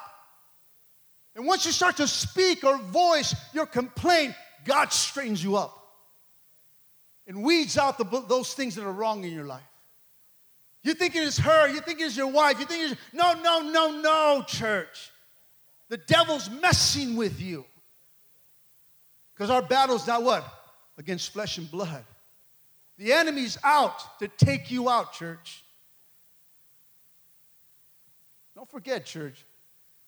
[1.35, 4.33] And once you start to speak or voice your complaint,
[4.65, 5.77] God straightens you up
[7.27, 9.61] and weeds out the, those things that are wrong in your life.
[10.83, 11.69] You think it is her.
[11.69, 12.59] You think it is your wife.
[12.59, 15.11] You think it's no, no, no, no, church.
[15.89, 17.65] The devil's messing with you.
[19.33, 20.45] Because our battle's not what?
[20.97, 22.03] Against flesh and blood.
[22.97, 25.63] The enemy's out to take you out, church.
[28.55, 29.45] Don't forget, church.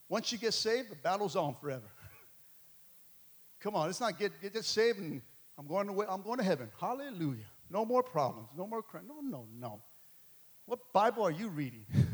[0.07, 1.81] Once you get saved, the battle's on forever.
[3.59, 5.21] Come on, it's not get, get saved and
[5.57, 6.69] I'm going to I'm going to heaven.
[6.79, 7.45] Hallelujah.
[7.69, 8.49] No more problems.
[8.55, 9.05] No more crime.
[9.07, 9.81] No, no, no.
[10.65, 11.85] What Bible are you reading?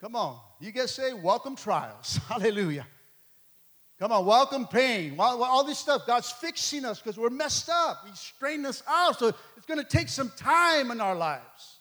[0.00, 0.38] Come on.
[0.60, 2.18] You get saved, welcome trials.
[2.28, 2.86] Hallelujah.
[3.98, 5.14] Come on, welcome pain.
[5.18, 8.04] All this stuff, God's fixing us because we're messed up.
[8.06, 9.18] He's straightening us out.
[9.18, 11.78] So it's going to take some time in our lives.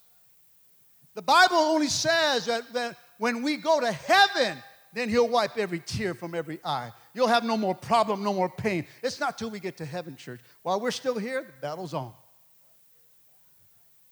[1.15, 4.57] The Bible only says that, that when we go to heaven,
[4.93, 6.91] then He'll wipe every tear from every eye.
[7.13, 8.85] You'll have no more problem, no more pain.
[9.01, 10.39] It's not till we get to heaven, church.
[10.61, 12.13] While we're still here, the battle's on.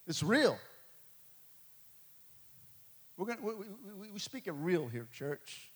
[0.07, 0.57] It's real.
[3.17, 3.53] We're gonna, we,
[3.99, 5.71] we, we speak it real here, church.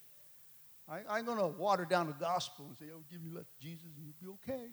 [0.90, 3.88] I, I'm going to water down the gospel and say, oh, give you that Jesus
[3.98, 4.68] and you'll be okay.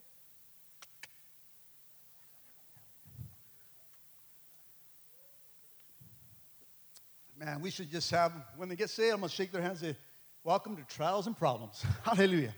[7.39, 9.83] Man, we should just have, when they get saved, I'm going to shake their hands
[9.83, 9.99] and say,
[10.45, 11.85] Welcome to trials and problems.
[12.03, 12.53] Hallelujah.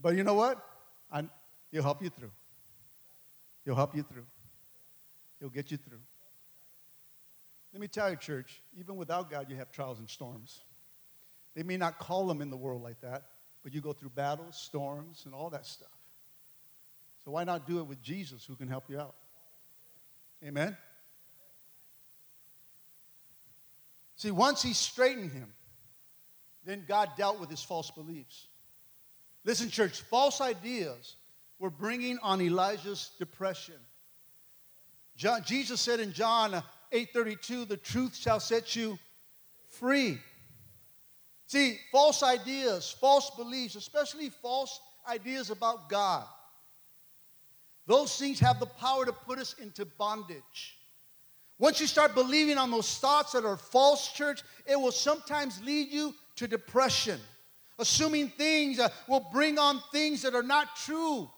[0.00, 0.64] But you know what?
[1.10, 1.24] I,
[1.72, 2.30] he'll help you through.
[3.64, 4.24] He'll help you through.
[5.42, 5.98] He'll get you through.
[7.72, 10.60] Let me tell you, church, even without God, you have trials and storms.
[11.56, 13.24] They may not call them in the world like that,
[13.64, 15.88] but you go through battles, storms, and all that stuff.
[17.24, 19.16] So why not do it with Jesus who can help you out?
[20.46, 20.76] Amen?
[24.14, 25.52] See, once he straightened him,
[26.64, 28.46] then God dealt with his false beliefs.
[29.44, 31.16] Listen, church, false ideas
[31.58, 33.74] were bringing on Elijah's depression.
[35.16, 38.98] John, Jesus said in John 8:32, "The truth shall set you
[39.68, 40.20] free."
[41.46, 46.26] See, false ideas, false beliefs, especially false ideas about God,
[47.86, 50.78] those things have the power to put us into bondage.
[51.58, 55.90] Once you start believing on those thoughts that are false, church, it will sometimes lead
[55.90, 57.20] you to depression.
[57.78, 61.30] Assuming things uh, will bring on things that are not true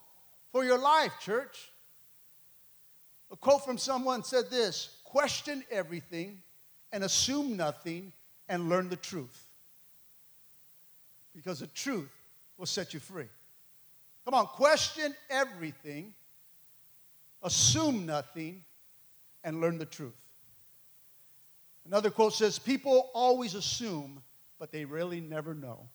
[0.51, 1.69] for your life, church.
[3.35, 6.41] A quote from someone said this question everything
[6.93, 8.13] and assume nothing
[8.47, 9.49] and learn the truth.
[11.35, 12.15] Because the truth
[12.57, 13.27] will set you free.
[14.23, 16.13] Come on, question everything,
[17.43, 18.63] assume nothing,
[19.43, 20.15] and learn the truth.
[21.85, 24.23] Another quote says, People always assume,
[24.59, 25.89] but they really never know.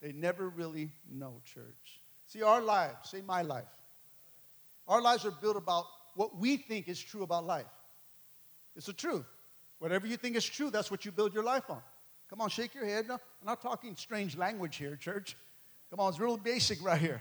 [0.00, 2.02] They never really know, church.
[2.26, 3.68] See, our lives, say my life,
[4.88, 7.66] our lives are built about what we think is true about life.
[8.76, 9.26] It's the truth.
[9.78, 11.82] Whatever you think is true, that's what you build your life on.
[12.28, 13.08] Come on, shake your head.
[13.08, 15.36] No, I'm not talking strange language here, church.
[15.90, 17.20] Come on, it's real basic right here.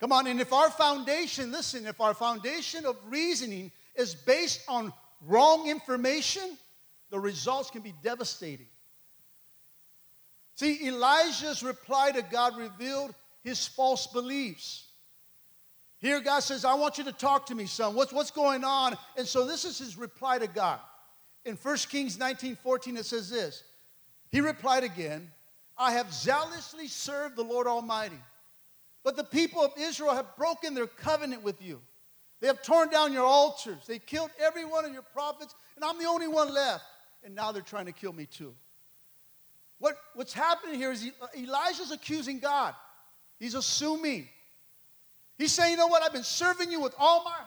[0.00, 4.92] Come on, and if our foundation, listen, if our foundation of reasoning is based on
[5.26, 6.56] wrong information,
[7.10, 8.66] the results can be devastating.
[10.56, 14.86] See, Elijah's reply to God revealed his false beliefs.
[16.00, 17.94] Here, God says, I want you to talk to me, son.
[17.94, 18.96] What's, what's going on?
[19.16, 20.80] And so, this is his reply to God.
[21.44, 23.62] In 1 Kings 19 14, it says this
[24.30, 25.30] He replied again,
[25.76, 28.18] I have zealously served the Lord Almighty.
[29.02, 31.80] But the people of Israel have broken their covenant with you.
[32.40, 33.86] They have torn down your altars.
[33.86, 36.84] They killed every one of your prophets, and I'm the only one left.
[37.24, 38.54] And now they're trying to kill me too.
[39.78, 42.74] What, what's happening here is uh, Elijah's accusing God.
[43.38, 44.28] He's assuming.
[45.40, 46.02] He's saying, you know what?
[46.02, 47.46] I've been serving you with all my heart.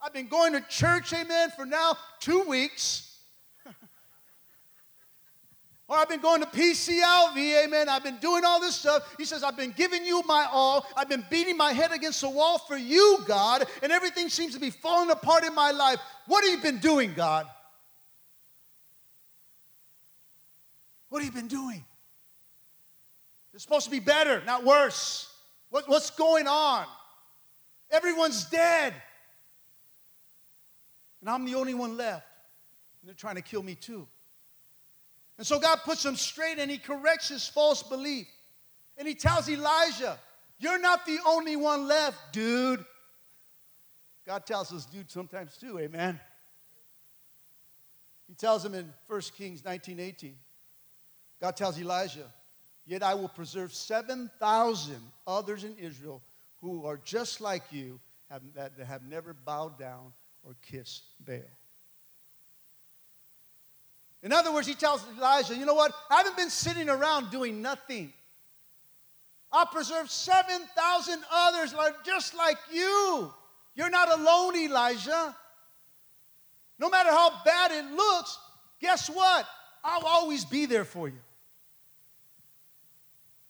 [0.00, 3.18] I've been going to church, amen, for now two weeks.
[5.86, 7.90] Or I've been going to PCLV, amen.
[7.90, 9.16] I've been doing all this stuff.
[9.18, 10.86] He says, I've been giving you my all.
[10.96, 14.60] I've been beating my head against the wall for you, God, and everything seems to
[14.60, 15.98] be falling apart in my life.
[16.26, 17.46] What have you been doing, God?
[21.10, 21.84] What have you been doing?
[23.52, 25.30] It's supposed to be better, not worse.
[25.68, 26.86] What, what's going on?
[27.90, 28.94] Everyone's dead.
[31.20, 32.26] And I'm the only one left.
[33.00, 34.06] And they're trying to kill me too.
[35.38, 38.26] And so God puts him straight and he corrects his false belief.
[38.96, 40.18] And he tells Elijah,
[40.58, 42.84] You're not the only one left, dude.
[44.26, 46.18] God tells us dude sometimes too, amen.
[48.26, 50.36] He tells him in 1 Kings 19 18,
[51.40, 52.32] God tells Elijah,
[52.86, 56.22] Yet I will preserve 7,000 others in Israel
[56.64, 58.00] who are just like you,
[58.30, 61.40] have, that have never bowed down or kissed Baal.
[64.22, 65.92] In other words, he tells Elijah, you know what?
[66.10, 68.14] I haven't been sitting around doing nothing.
[69.52, 73.30] I preserved 7,000 others just like you.
[73.74, 75.36] You're not alone, Elijah.
[76.78, 78.38] No matter how bad it looks,
[78.80, 79.46] guess what?
[79.84, 81.20] I'll always be there for you.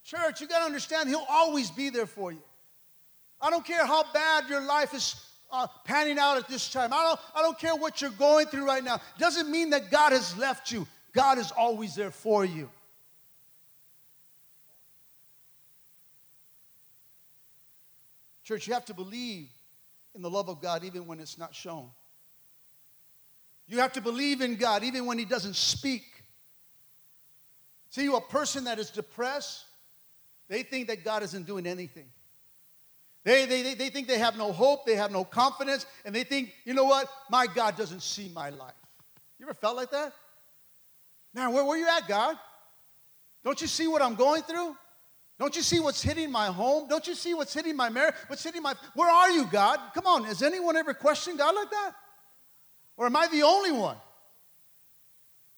[0.02, 2.42] Church, you got to understand, He'll always be there for you.
[3.44, 5.22] I don't care how bad your life is
[5.52, 6.94] uh, panning out at this time.
[6.94, 9.02] I don't, I don't care what you're going through right now.
[9.18, 10.86] Doesn't mean that God has left you.
[11.12, 12.70] God is always there for you.
[18.44, 19.50] Church, you have to believe
[20.14, 21.90] in the love of God even when it's not shown.
[23.66, 26.04] You have to believe in God even when He doesn't speak.
[27.90, 29.66] See, a person that is depressed,
[30.48, 32.06] they think that God isn't doing anything.
[33.24, 36.52] They, they, they think they have no hope, they have no confidence, and they think,
[36.64, 37.08] you know what?
[37.30, 38.74] My God doesn't see my life.
[39.38, 40.12] You ever felt like that?
[41.32, 42.36] Man, where, where you at, God?
[43.42, 44.76] Don't you see what I'm going through?
[45.38, 46.86] Don't you see what's hitting my home?
[46.86, 48.14] Don't you see what's hitting my marriage?
[48.28, 48.74] What's hitting my.
[48.94, 49.80] Where are you, God?
[49.94, 51.92] Come on, has anyone ever questioned God like that?
[52.96, 53.96] Or am I the only one?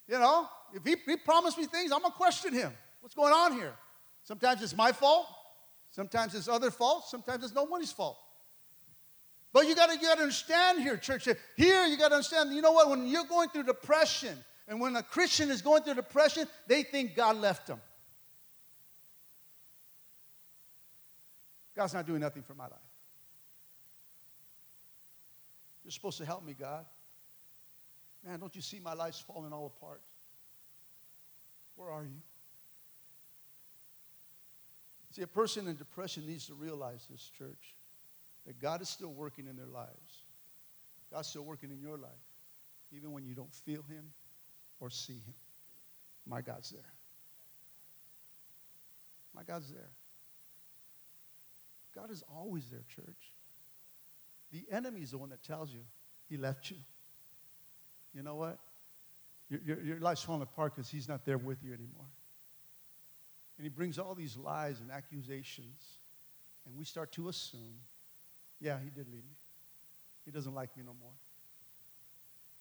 [0.08, 2.72] You know, if he, he promised me things, I'm going to question him.
[3.00, 3.74] What's going on here?
[4.22, 5.26] Sometimes it's my fault.
[5.96, 8.18] Sometimes it's other fault, sometimes it's nobody's fault.
[9.50, 11.26] But you you gotta understand here, church.
[11.56, 12.90] Here you gotta understand, you know what?
[12.90, 14.36] When you're going through depression,
[14.68, 17.80] and when a Christian is going through depression, they think God left them.
[21.74, 22.72] God's not doing nothing for my life.
[25.82, 26.84] You're supposed to help me, God.
[28.22, 30.02] Man, don't you see my life's falling all apart?
[31.74, 32.20] Where are you?
[35.16, 37.74] See, a person in depression needs to realize this, church,
[38.46, 40.24] that God is still working in their lives.
[41.10, 42.10] God's still working in your life,
[42.94, 44.12] even when you don't feel Him
[44.78, 45.34] or see Him.
[46.26, 46.92] My God's there.
[49.34, 49.88] My God's there.
[51.94, 53.32] God is always there, church.
[54.52, 55.80] The enemy is the one that tells you
[56.28, 56.76] he left you.
[58.12, 58.58] You know what?
[59.48, 62.04] Your, your, your life's falling apart because he's not there with you anymore.
[63.58, 65.82] And he brings all these lies and accusations,
[66.66, 67.80] and we start to assume,
[68.60, 69.36] yeah, he did leave me.
[70.24, 71.12] He doesn't like me no more.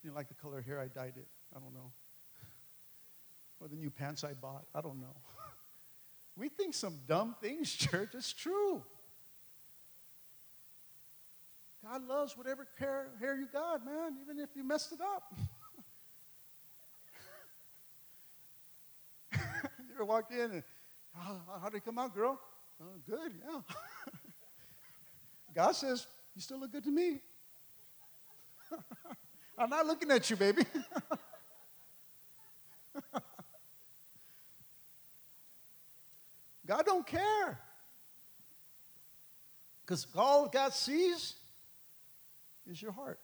[0.01, 1.27] He didn't like the color hair I dyed it.
[1.55, 1.91] I don't know.
[3.61, 4.65] Or the new pants I bought.
[4.75, 5.15] I don't know.
[6.35, 8.09] we think some dumb things, church.
[8.13, 8.83] It's true.
[11.81, 15.33] God loves whatever hair, hair you got, man, even if you messed it up.
[19.31, 19.39] you
[19.95, 20.63] ever walked in and,
[21.17, 22.39] how, how did it come out, girl?
[22.81, 23.61] Oh, good, yeah.
[25.55, 27.21] God says, you still look good to me.
[29.57, 30.63] I'm not looking at you, baby.
[36.65, 37.59] God don't care.
[39.85, 41.35] Because all God sees
[42.67, 43.19] is your heart.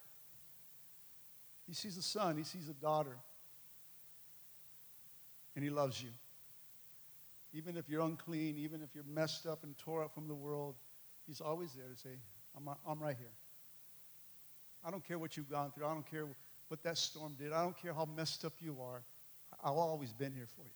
[1.67, 3.17] He sees a son, he sees a daughter,
[5.55, 6.09] and he loves you.
[7.53, 10.75] Even if you're unclean, even if you're messed up and tore up from the world,
[11.27, 12.09] he's always there to say,
[12.55, 13.33] I'm, I'm right here.
[14.83, 15.85] I don't care what you've gone through.
[15.85, 16.25] I don't care
[16.69, 17.51] what that storm did.
[17.51, 19.03] I don't care how messed up you are.
[19.63, 20.71] I've always been here for you.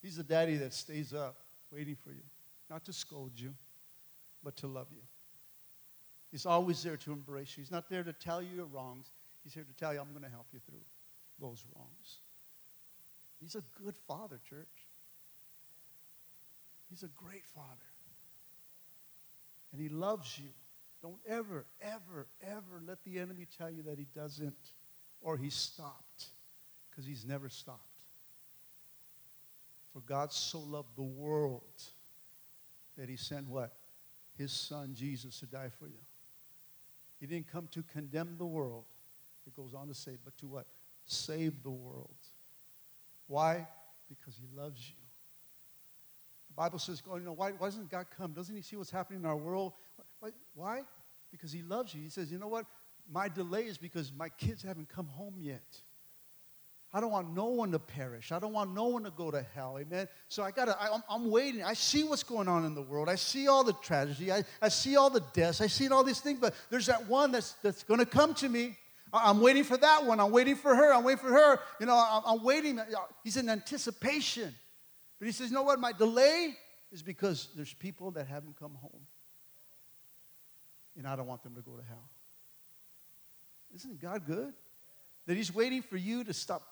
[0.00, 1.36] He's the daddy that stays up
[1.72, 2.22] waiting for you,
[2.70, 3.52] not to scold you,
[4.44, 5.02] but to love you.
[6.30, 7.62] He's always there to embrace you.
[7.62, 9.10] He's not there to tell you your wrongs.
[9.42, 10.84] He's here to tell you, I'm going to help you through
[11.40, 12.18] those wrongs.
[13.40, 14.66] He's a good father, church.
[16.90, 17.66] He's a great father.
[19.72, 20.48] And he loves you.
[21.02, 24.72] Don't ever, ever, ever let the enemy tell you that he doesn't
[25.20, 26.26] or he stopped,
[26.90, 27.82] because he's never stopped.
[29.92, 31.62] For God so loved the world
[32.96, 33.72] that he sent what?
[34.36, 35.98] His son Jesus to die for you.
[37.20, 38.84] He didn't come to condemn the world,
[39.46, 40.66] it goes on to say, but to what?
[41.06, 42.17] Save the world.
[43.28, 43.66] Why?
[44.08, 44.96] Because he loves you.
[46.48, 48.32] The Bible says, oh, you know, why, why doesn't God come?
[48.32, 49.74] Doesn't he see what's happening in our world?
[50.54, 50.82] Why?
[51.30, 52.02] Because he loves you.
[52.02, 52.66] He says, you know what?
[53.10, 55.62] My delay is because my kids haven't come home yet.
[56.92, 58.32] I don't want no one to perish.
[58.32, 59.76] I don't want no one to go to hell.
[59.78, 60.08] Amen.
[60.28, 61.62] So I gotta, I, am waiting.
[61.62, 63.10] I see what's going on in the world.
[63.10, 64.32] I see all the tragedy.
[64.32, 65.60] I, I see all the deaths.
[65.60, 68.76] I see all these things, but there's that one that's, that's gonna come to me.
[69.12, 70.20] I'm waiting for that one.
[70.20, 70.92] I'm waiting for her.
[70.92, 71.60] I'm waiting for her.
[71.80, 72.80] You know, I'm, waiting.
[73.24, 74.54] He's in anticipation.
[75.18, 75.80] But he says, you know what?
[75.80, 76.54] My delay
[76.92, 79.00] is because there's people that haven't come home.
[80.96, 82.08] And I don't want them to go to hell.
[83.74, 84.52] Isn't God good?
[85.26, 86.62] That he's waiting for you to stop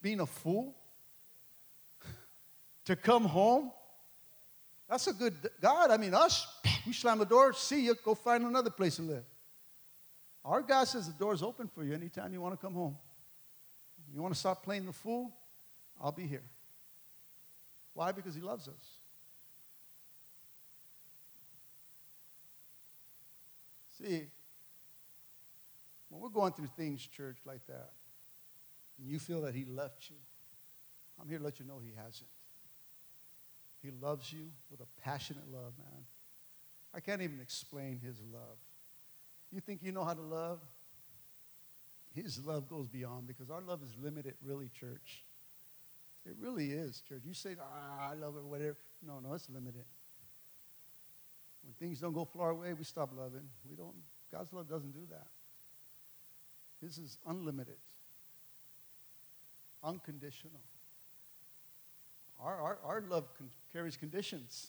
[0.00, 0.74] being a fool?
[2.86, 3.70] to come home?
[4.88, 5.90] That's a good God.
[5.90, 6.46] I mean, us,
[6.86, 9.24] we slam the door, see you, go find another place to live.
[10.44, 12.96] Our God says the door's open for you anytime you want to come home.
[14.12, 15.32] You want to stop playing the fool?
[16.00, 16.44] I'll be here.
[17.94, 18.12] Why?
[18.12, 18.98] Because He loves us.
[23.98, 24.26] See,
[26.10, 27.92] when we're going through things, church, like that,
[28.98, 30.16] and you feel that He left you,
[31.20, 32.28] I'm here to let you know He hasn't.
[33.82, 36.04] He loves you with a passionate love, man.
[36.92, 38.58] I can't even explain His love.
[39.54, 40.58] You think you know how to love?
[42.12, 45.24] His love goes beyond because our love is limited, really, church.
[46.26, 47.22] It really is, church.
[47.24, 48.76] You say, ah, I love it, whatever.
[49.06, 49.84] No, no, it's limited.
[51.62, 53.48] When things don't go far away, we stop loving.
[53.68, 53.94] We don't,
[54.32, 55.28] God's love doesn't do that.
[56.80, 57.78] His is unlimited,
[59.84, 60.60] unconditional.
[62.40, 64.66] Our, our, our love con- carries conditions.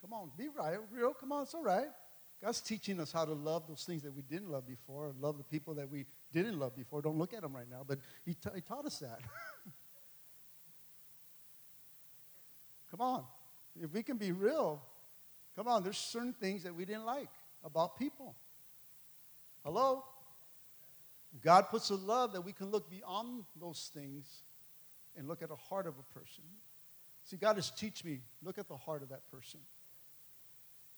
[0.00, 1.12] Come on, be right, real.
[1.12, 1.88] Come on, it's all right.
[2.42, 5.38] God's teaching us how to love those things that we didn't love before, and love
[5.38, 7.00] the people that we didn't love before.
[7.00, 9.20] Don't look at them right now, but He, t- he taught us that.
[12.90, 13.24] come on.
[13.80, 14.82] If we can be real,
[15.56, 17.30] come on, there's certain things that we didn't like
[17.64, 18.36] about people.
[19.64, 20.04] Hello?
[21.42, 24.42] God puts a love that we can look beyond those things
[25.16, 26.44] and look at the heart of a person.
[27.24, 29.60] See, God has teach me, look at the heart of that person.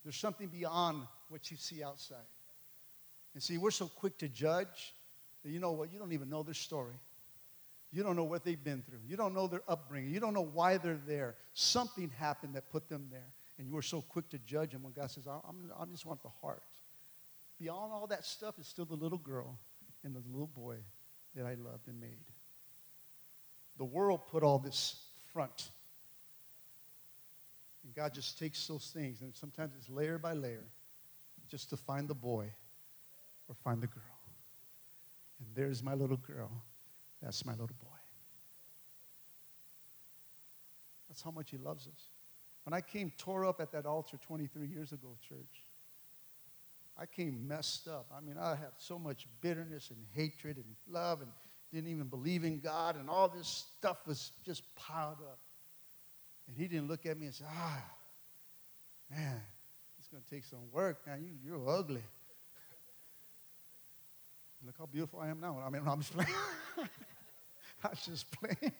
[0.06, 2.28] There's something beyond what you see outside.
[3.34, 4.94] And see, we're so quick to judge
[5.42, 5.92] that you know what?
[5.92, 6.94] You don't even know their story.
[7.90, 9.00] You don't know what they've been through.
[9.04, 10.14] You don't know their upbringing.
[10.14, 11.34] You don't know why they're there.
[11.54, 13.32] Something happened that put them there.
[13.58, 15.40] And you are so quick to judge them when God says, I,
[15.76, 16.62] I just want the heart.
[17.58, 19.58] Beyond all that stuff is still the little girl
[20.04, 20.76] and the little boy
[21.34, 22.30] that I loved and made.
[23.76, 25.02] The world put all this
[25.32, 25.70] front.
[27.86, 30.64] And God just takes those things, and sometimes it's layer by layer,
[31.48, 32.52] just to find the boy
[33.48, 34.02] or find the girl.
[35.38, 36.50] And there's my little girl.
[37.22, 37.98] That's my little boy.
[41.08, 42.08] That's how much he loves us.
[42.64, 45.64] When I came tore up at that altar 23 years ago, church,
[46.98, 48.10] I came messed up.
[48.12, 51.30] I mean, I had so much bitterness and hatred and love and
[51.72, 55.38] didn't even believe in God, and all this stuff was just piled up.
[56.48, 57.82] And he didn't look at me and say, ah,
[59.10, 59.40] man,
[59.98, 61.22] it's going to take some work, man.
[61.22, 62.02] You, you're ugly.
[64.64, 65.60] Look how beautiful I am now.
[65.64, 66.30] I mean, I'm just playing.
[67.84, 68.72] I was just playing.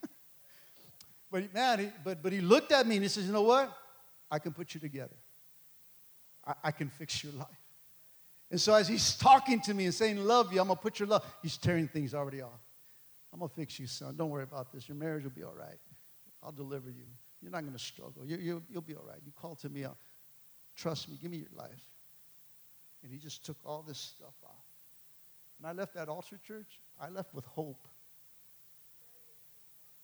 [1.30, 3.76] but man, he, but, but he looked at me and he says, you know what?
[4.30, 5.16] I can put you together.
[6.44, 7.46] I, I can fix your life.
[8.50, 10.98] And so as he's talking to me and saying, love you, I'm going to put
[10.98, 12.60] your love, he's tearing things already off.
[13.32, 14.14] I'm going to fix you, son.
[14.16, 14.88] Don't worry about this.
[14.88, 15.78] Your marriage will be all right.
[16.42, 17.06] I'll deliver you.
[17.46, 18.26] You're not going to struggle.
[18.26, 19.20] You, you, you'll be all right.
[19.24, 19.84] You call to me.
[19.84, 19.96] I'll,
[20.74, 21.16] trust me.
[21.22, 21.80] Give me your life.
[23.04, 24.64] And he just took all this stuff off.
[25.60, 27.86] When I left that altar church, I left with hope.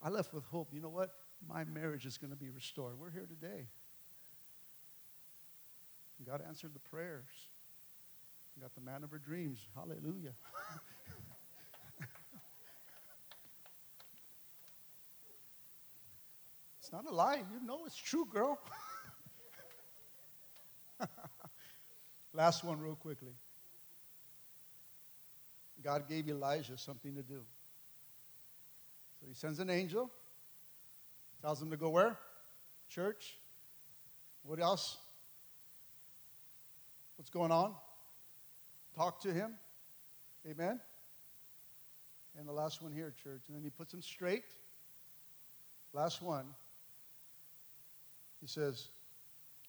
[0.01, 0.68] I left with hope.
[0.72, 1.11] You know what?
[1.49, 2.97] My marriage is going to be restored.
[2.97, 3.66] We're here today.
[6.24, 7.49] God answered the prayers.
[8.61, 9.66] Got the man of her dreams.
[9.74, 10.34] Hallelujah.
[16.93, 17.36] not a lie.
[17.36, 18.59] You know it's true, girl.
[22.34, 23.32] Last one, real quickly.
[25.82, 27.40] God gave Elijah something to do.
[29.20, 30.11] So he sends an angel,
[31.40, 32.18] tells him to go where?
[32.88, 33.38] Church.
[34.43, 34.99] What else?
[37.16, 37.74] What's going on?
[38.97, 39.55] Talk to him.
[40.47, 40.80] Amen.
[42.38, 43.43] And the last one here, church.
[43.49, 44.45] And then he puts him straight.
[45.93, 46.47] Last one.
[48.43, 48.88] He says,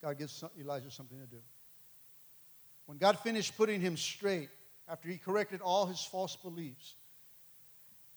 [0.02, 1.40] God gives Elijah something to do.
[2.86, 4.50] When God finished putting him straight,
[4.88, 6.96] after he corrected all his false beliefs,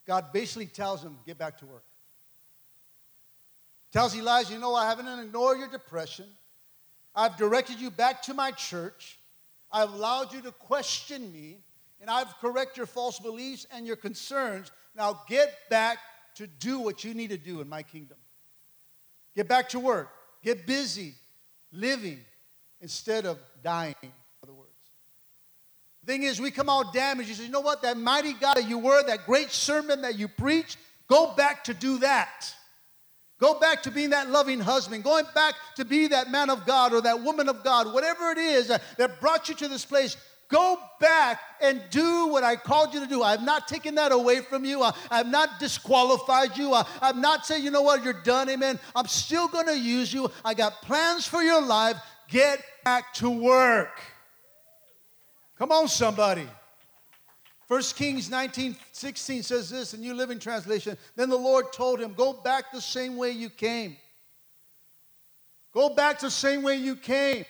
[0.05, 1.84] God basically tells him, get back to work.
[3.93, 6.26] Tells Elijah, you know, I haven't ignored your depression.
[7.16, 9.20] I've directed you back to my church.
[9.72, 11.60] I've allowed you to question me,
[12.01, 14.72] and I've corrected your false beliefs and your concerns.
[14.95, 15.99] Now get back
[16.36, 18.18] to do what you need to do in my kingdom.
[19.36, 20.10] Get back to work.
[20.44, 21.16] Get busy
[21.72, 22.20] living
[22.82, 24.12] instead of dying in
[24.44, 24.72] other words.
[26.04, 27.30] The thing is, we come out damaged.
[27.30, 27.82] You say, you know what?
[27.82, 30.78] That mighty God that you were, that great sermon that you preached,
[31.08, 32.54] go back to do that.
[33.40, 36.94] Go back to being that loving husband, going back to be that man of God
[36.94, 40.18] or that woman of God, whatever it is that brought you to this place.
[40.50, 43.22] Go back and do what I called you to do.
[43.22, 44.82] I have not taken that away from you.
[44.82, 46.74] Uh, I, have not disqualified you.
[46.74, 48.80] Uh, I, have not said, you know what, you're done, amen.
[48.95, 50.32] I'm still going to use you.
[50.45, 51.98] I got plans for your life.
[52.30, 54.00] Get back to work.
[55.58, 56.48] Come on, somebody.
[57.68, 60.98] 1 Kings 19 16 says this in New Living Translation.
[61.18, 63.98] Then the Lord told him, Go back the same way you came.
[65.74, 67.43] Go back the same way you came.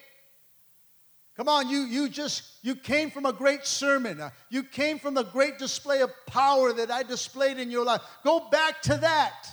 [1.38, 4.20] Come on, you, you just, you came from a great sermon.
[4.50, 8.02] You came from the great display of power that I displayed in your life.
[8.24, 9.46] Go back to that.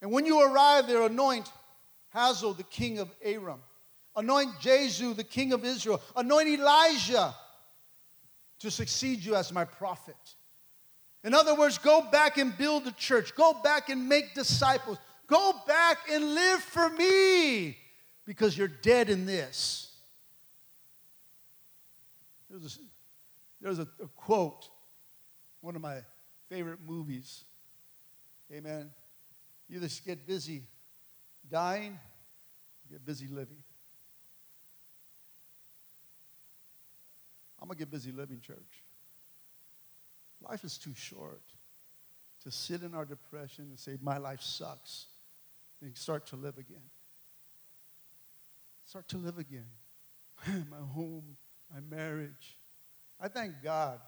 [0.00, 1.52] And when you arrive there, anoint
[2.14, 3.60] Hazael, the king of Aram.
[4.16, 6.00] Anoint Jehu, the king of Israel.
[6.16, 7.34] Anoint Elisha
[8.60, 10.16] to succeed you as my prophet.
[11.24, 13.34] In other words, go back and build the church.
[13.34, 14.96] Go back and make disciples.
[15.26, 17.76] Go back and live for me
[18.24, 19.90] because you're dead in this.
[22.50, 22.80] There's a,
[23.60, 24.68] there's a, a quote,
[25.60, 25.98] one of my
[26.48, 27.44] favorite movies.
[28.52, 28.90] Amen.
[29.68, 30.62] You just get busy
[31.50, 31.98] dying,
[32.90, 33.62] get busy living.
[37.60, 38.82] I'm going to get busy living, church.
[40.42, 41.42] Life is too short
[42.42, 45.06] to sit in our depression and say, My life sucks,
[45.80, 46.82] and start to live again.
[48.92, 49.64] Start to live again.
[50.70, 51.38] my home,
[51.72, 52.58] my marriage.
[53.18, 54.00] I thank God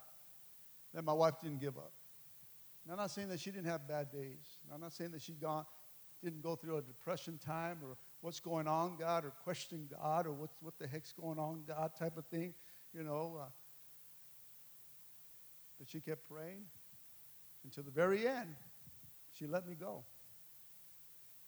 [0.93, 1.95] that my wife didn't give up.
[2.91, 4.59] I'm not saying that she didn't have bad days.
[4.71, 5.65] I'm not saying that she gone,
[6.23, 10.35] didn't go through a depression time or what's going on, God, or questioning God or
[10.35, 12.53] what's, what the heck's going on, God type of thing
[12.93, 13.39] you know.
[13.41, 13.47] Uh,
[15.79, 16.65] but she kept praying.
[17.65, 18.55] until the very end,
[19.33, 20.05] she let me go.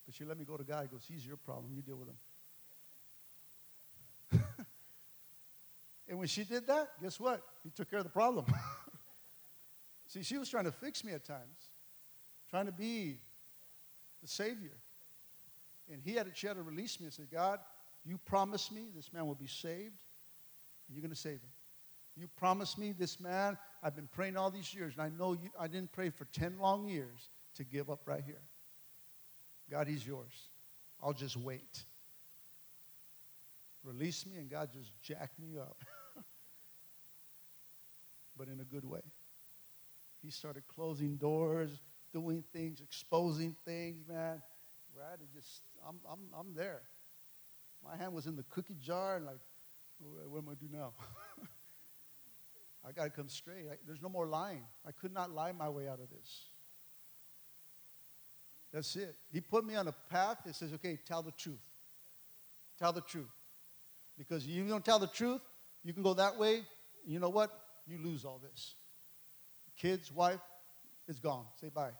[0.07, 0.84] But she let me go to God.
[0.84, 1.74] He goes, He's your problem.
[1.74, 2.16] You deal with him.
[6.09, 7.42] And when she did that, guess what?
[7.64, 8.46] He took care of the problem.
[10.07, 11.70] See, she was trying to fix me at times,
[12.48, 13.18] trying to be
[14.22, 14.76] the Savior.
[15.92, 17.59] And he had, she had to release me and say, God,
[18.04, 19.98] you promised me this man will be saved,
[20.86, 21.50] and you're going to save him.
[22.16, 25.50] You promised me this man, I've been praying all these years, and I know you,
[25.59, 28.42] I didn't pray for 10 long years to give up right here.
[29.70, 30.50] God, he's yours.
[31.02, 31.84] I'll just wait.
[33.84, 35.84] Release me, and God just jacked me up.
[38.37, 39.01] but in a good way.
[40.22, 41.80] He started closing doors,
[42.12, 44.43] doing things, exposing things, man.
[44.93, 46.82] Where I had to just, I'm, I'm, I'm there.
[47.84, 49.39] My hand was in the cookie jar, and like,
[49.99, 50.93] what am I do now?
[52.87, 53.66] I got to come straight.
[53.70, 54.62] I, there's no more lying.
[54.87, 56.51] I could not lie my way out of this.
[58.72, 59.14] That's it.
[59.32, 61.62] He put me on a path that says, okay, tell the truth.
[62.78, 63.30] Tell the truth.
[64.18, 65.41] Because you don't tell the truth,
[65.84, 66.62] you can go that way.
[67.07, 67.51] You know what?
[67.87, 68.74] You lose all this.
[69.76, 70.41] Kids, wife,
[71.07, 71.45] it's gone.
[71.61, 71.91] Say bye.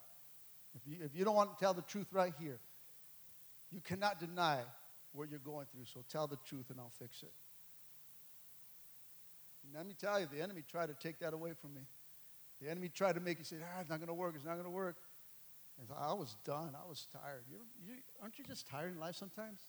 [0.75, 2.59] If you, if you don't want to tell the truth right here,
[3.71, 4.61] you cannot deny
[5.13, 5.85] what you're going through.
[5.85, 7.33] So tell the truth and I'll fix it.
[9.65, 11.83] And let me tell you, the enemy tried to take that away from me.
[12.61, 14.55] The enemy tried to make you say, ah, it's not going to work, it's not
[14.55, 14.97] going to work.
[15.79, 16.75] And I was done.
[16.75, 17.45] I was tired.
[17.51, 17.59] You,
[18.23, 19.61] aren't you just tired in life sometimes?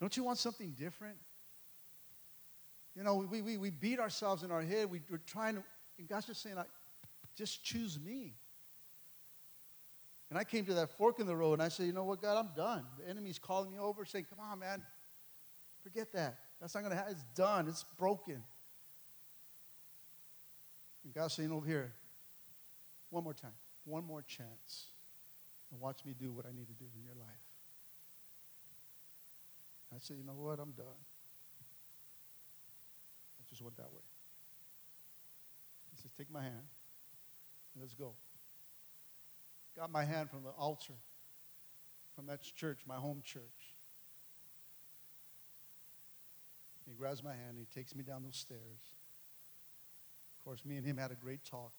[0.00, 1.16] Don't you want something different?
[2.96, 4.90] You know, we, we, we beat ourselves in our head.
[4.90, 5.62] We, we're trying to,
[5.98, 6.70] and God's just saying, like,
[7.36, 8.34] just choose me.
[10.30, 12.20] And I came to that fork in the road and I said, you know what,
[12.20, 12.84] God, I'm done.
[12.98, 14.82] The enemy's calling me over saying, come on, man,
[15.82, 16.38] forget that.
[16.60, 17.12] That's not going to happen.
[17.12, 17.68] It's done.
[17.68, 18.42] It's broken.
[21.04, 21.92] And God's saying over here,
[23.10, 23.52] one more time,
[23.84, 24.86] one more chance,
[25.70, 27.28] and watch me do what I need to do in your life.
[29.94, 30.86] I said, you know what, I'm done.
[33.56, 34.02] Just went that way.
[35.90, 36.68] He says, take my hand,
[37.72, 38.12] and let's go.
[39.74, 40.92] Got my hand from the altar,
[42.14, 43.72] from that church, my home church.
[46.86, 48.92] He grabs my hand, and he takes me down those stairs
[50.38, 51.72] Of course, me and him had a great talk.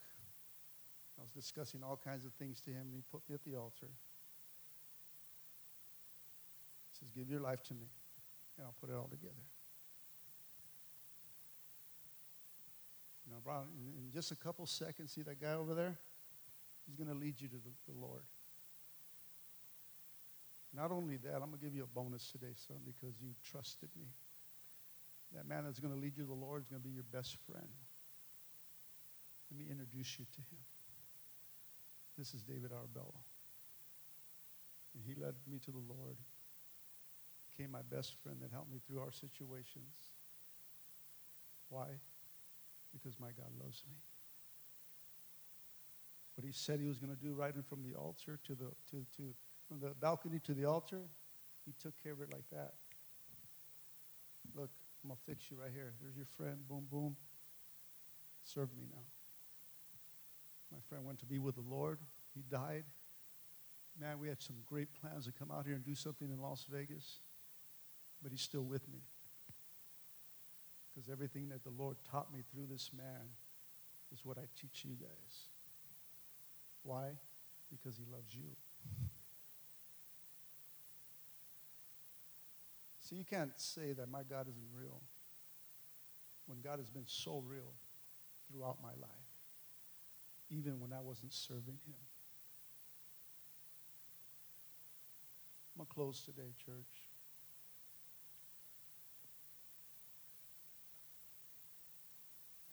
[1.20, 3.56] I was discussing all kinds of things to him, and he put me at the
[3.56, 3.92] altar.
[6.90, 7.86] He says, Give your life to me,
[8.58, 9.46] and I'll put it all together.
[13.28, 16.00] You know, Brian, in, just a couple seconds, see that guy over there?
[16.86, 18.24] He's going to lead you to the, the Lord.
[20.74, 23.90] Not only that, I'm going to give you a bonus today, son, because you trusted
[24.00, 24.08] me.
[25.36, 27.04] That man that's going to lead you to the Lord is going to be your
[27.12, 27.68] best friend.
[29.52, 30.64] Let me introduce you to him.
[32.18, 33.16] This is David Arbello.
[34.94, 36.18] And he led me to the Lord,
[37.52, 39.96] became my best friend that helped me through our situations.
[41.70, 41.88] Why?
[42.94, 43.96] Because my God loves me.
[46.36, 48.72] What he said he was going to do right in from the altar to the
[48.92, 49.34] to, to
[49.68, 51.02] from the balcony to the altar,
[51.66, 52.74] he took care of it like that.
[54.56, 54.70] Look,
[55.04, 55.94] I'm gonna fix you right here.
[56.02, 56.58] There's your friend.
[56.68, 57.16] Boom, boom.
[58.44, 59.04] Serve me now.
[60.72, 62.00] My friend went to be with the Lord.
[62.34, 62.84] He died.
[64.00, 66.66] Man, we had some great plans to come out here and do something in Las
[66.70, 67.20] Vegas,
[68.22, 69.00] but he's still with me.
[70.98, 73.30] Because everything that the Lord taught me through this man
[74.12, 75.50] is what I teach you guys.
[76.82, 77.10] Why?
[77.70, 78.56] Because he loves you.
[83.00, 85.02] See, you can't say that my God isn't real
[86.48, 87.74] when God has been so real
[88.52, 89.28] throughout my life
[90.50, 92.00] even when I wasn't serving him.
[95.76, 96.97] I'm going to close today, church.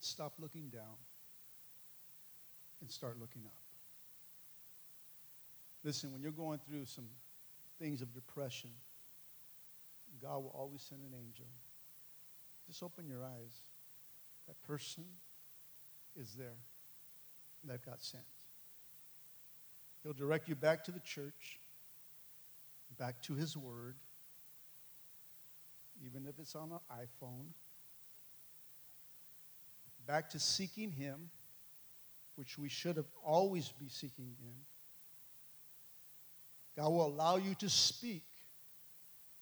[0.05, 0.99] Stop looking down
[2.83, 3.55] and start looking up.
[5.83, 7.07] Listen, when you're going through some
[7.79, 8.69] things of depression,
[10.21, 11.47] God will always send an angel.
[12.67, 13.63] Just open your eyes.
[14.47, 15.05] That person
[16.21, 16.59] is there
[17.65, 18.25] that got sent.
[20.03, 21.61] He'll direct you back to the church,
[22.99, 23.97] back to His Word,
[26.05, 27.47] even if it's on an iPhone,
[30.07, 31.31] back to seeking Him,
[32.37, 34.55] which we should have always be seeking Him.
[36.77, 38.25] God will allow you to speak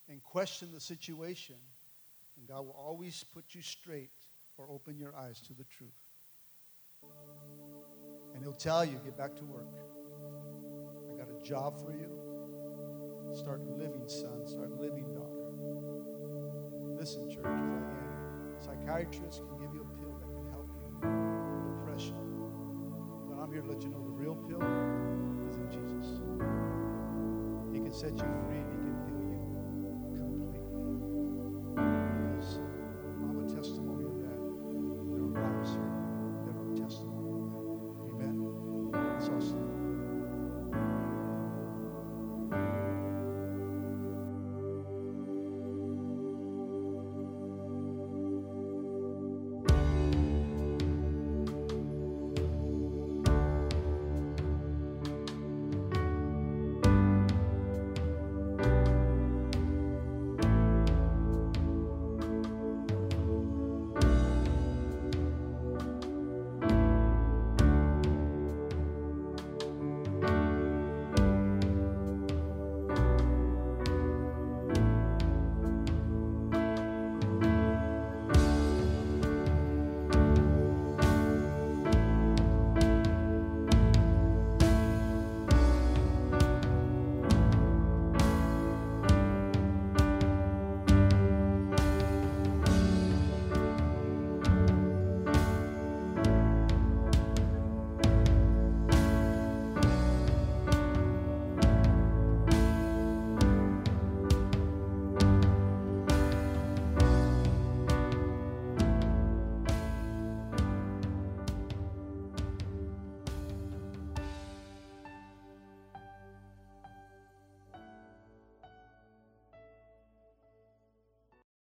[0.08, 1.56] and question the situation,
[2.36, 4.10] and God will always put you straight
[4.58, 5.90] or open your eyes to the truth.
[8.34, 9.68] And he'll tell you, get back to work.
[11.14, 12.08] I got a job for you.
[13.34, 14.46] Start living, son.
[14.46, 15.42] Start living, daughter.
[16.98, 19.81] Listen, church, as I end, psychiatrists can give you
[23.62, 24.60] here to let you know the real pill
[25.48, 26.20] is in Jesus.
[27.72, 28.81] He can set you free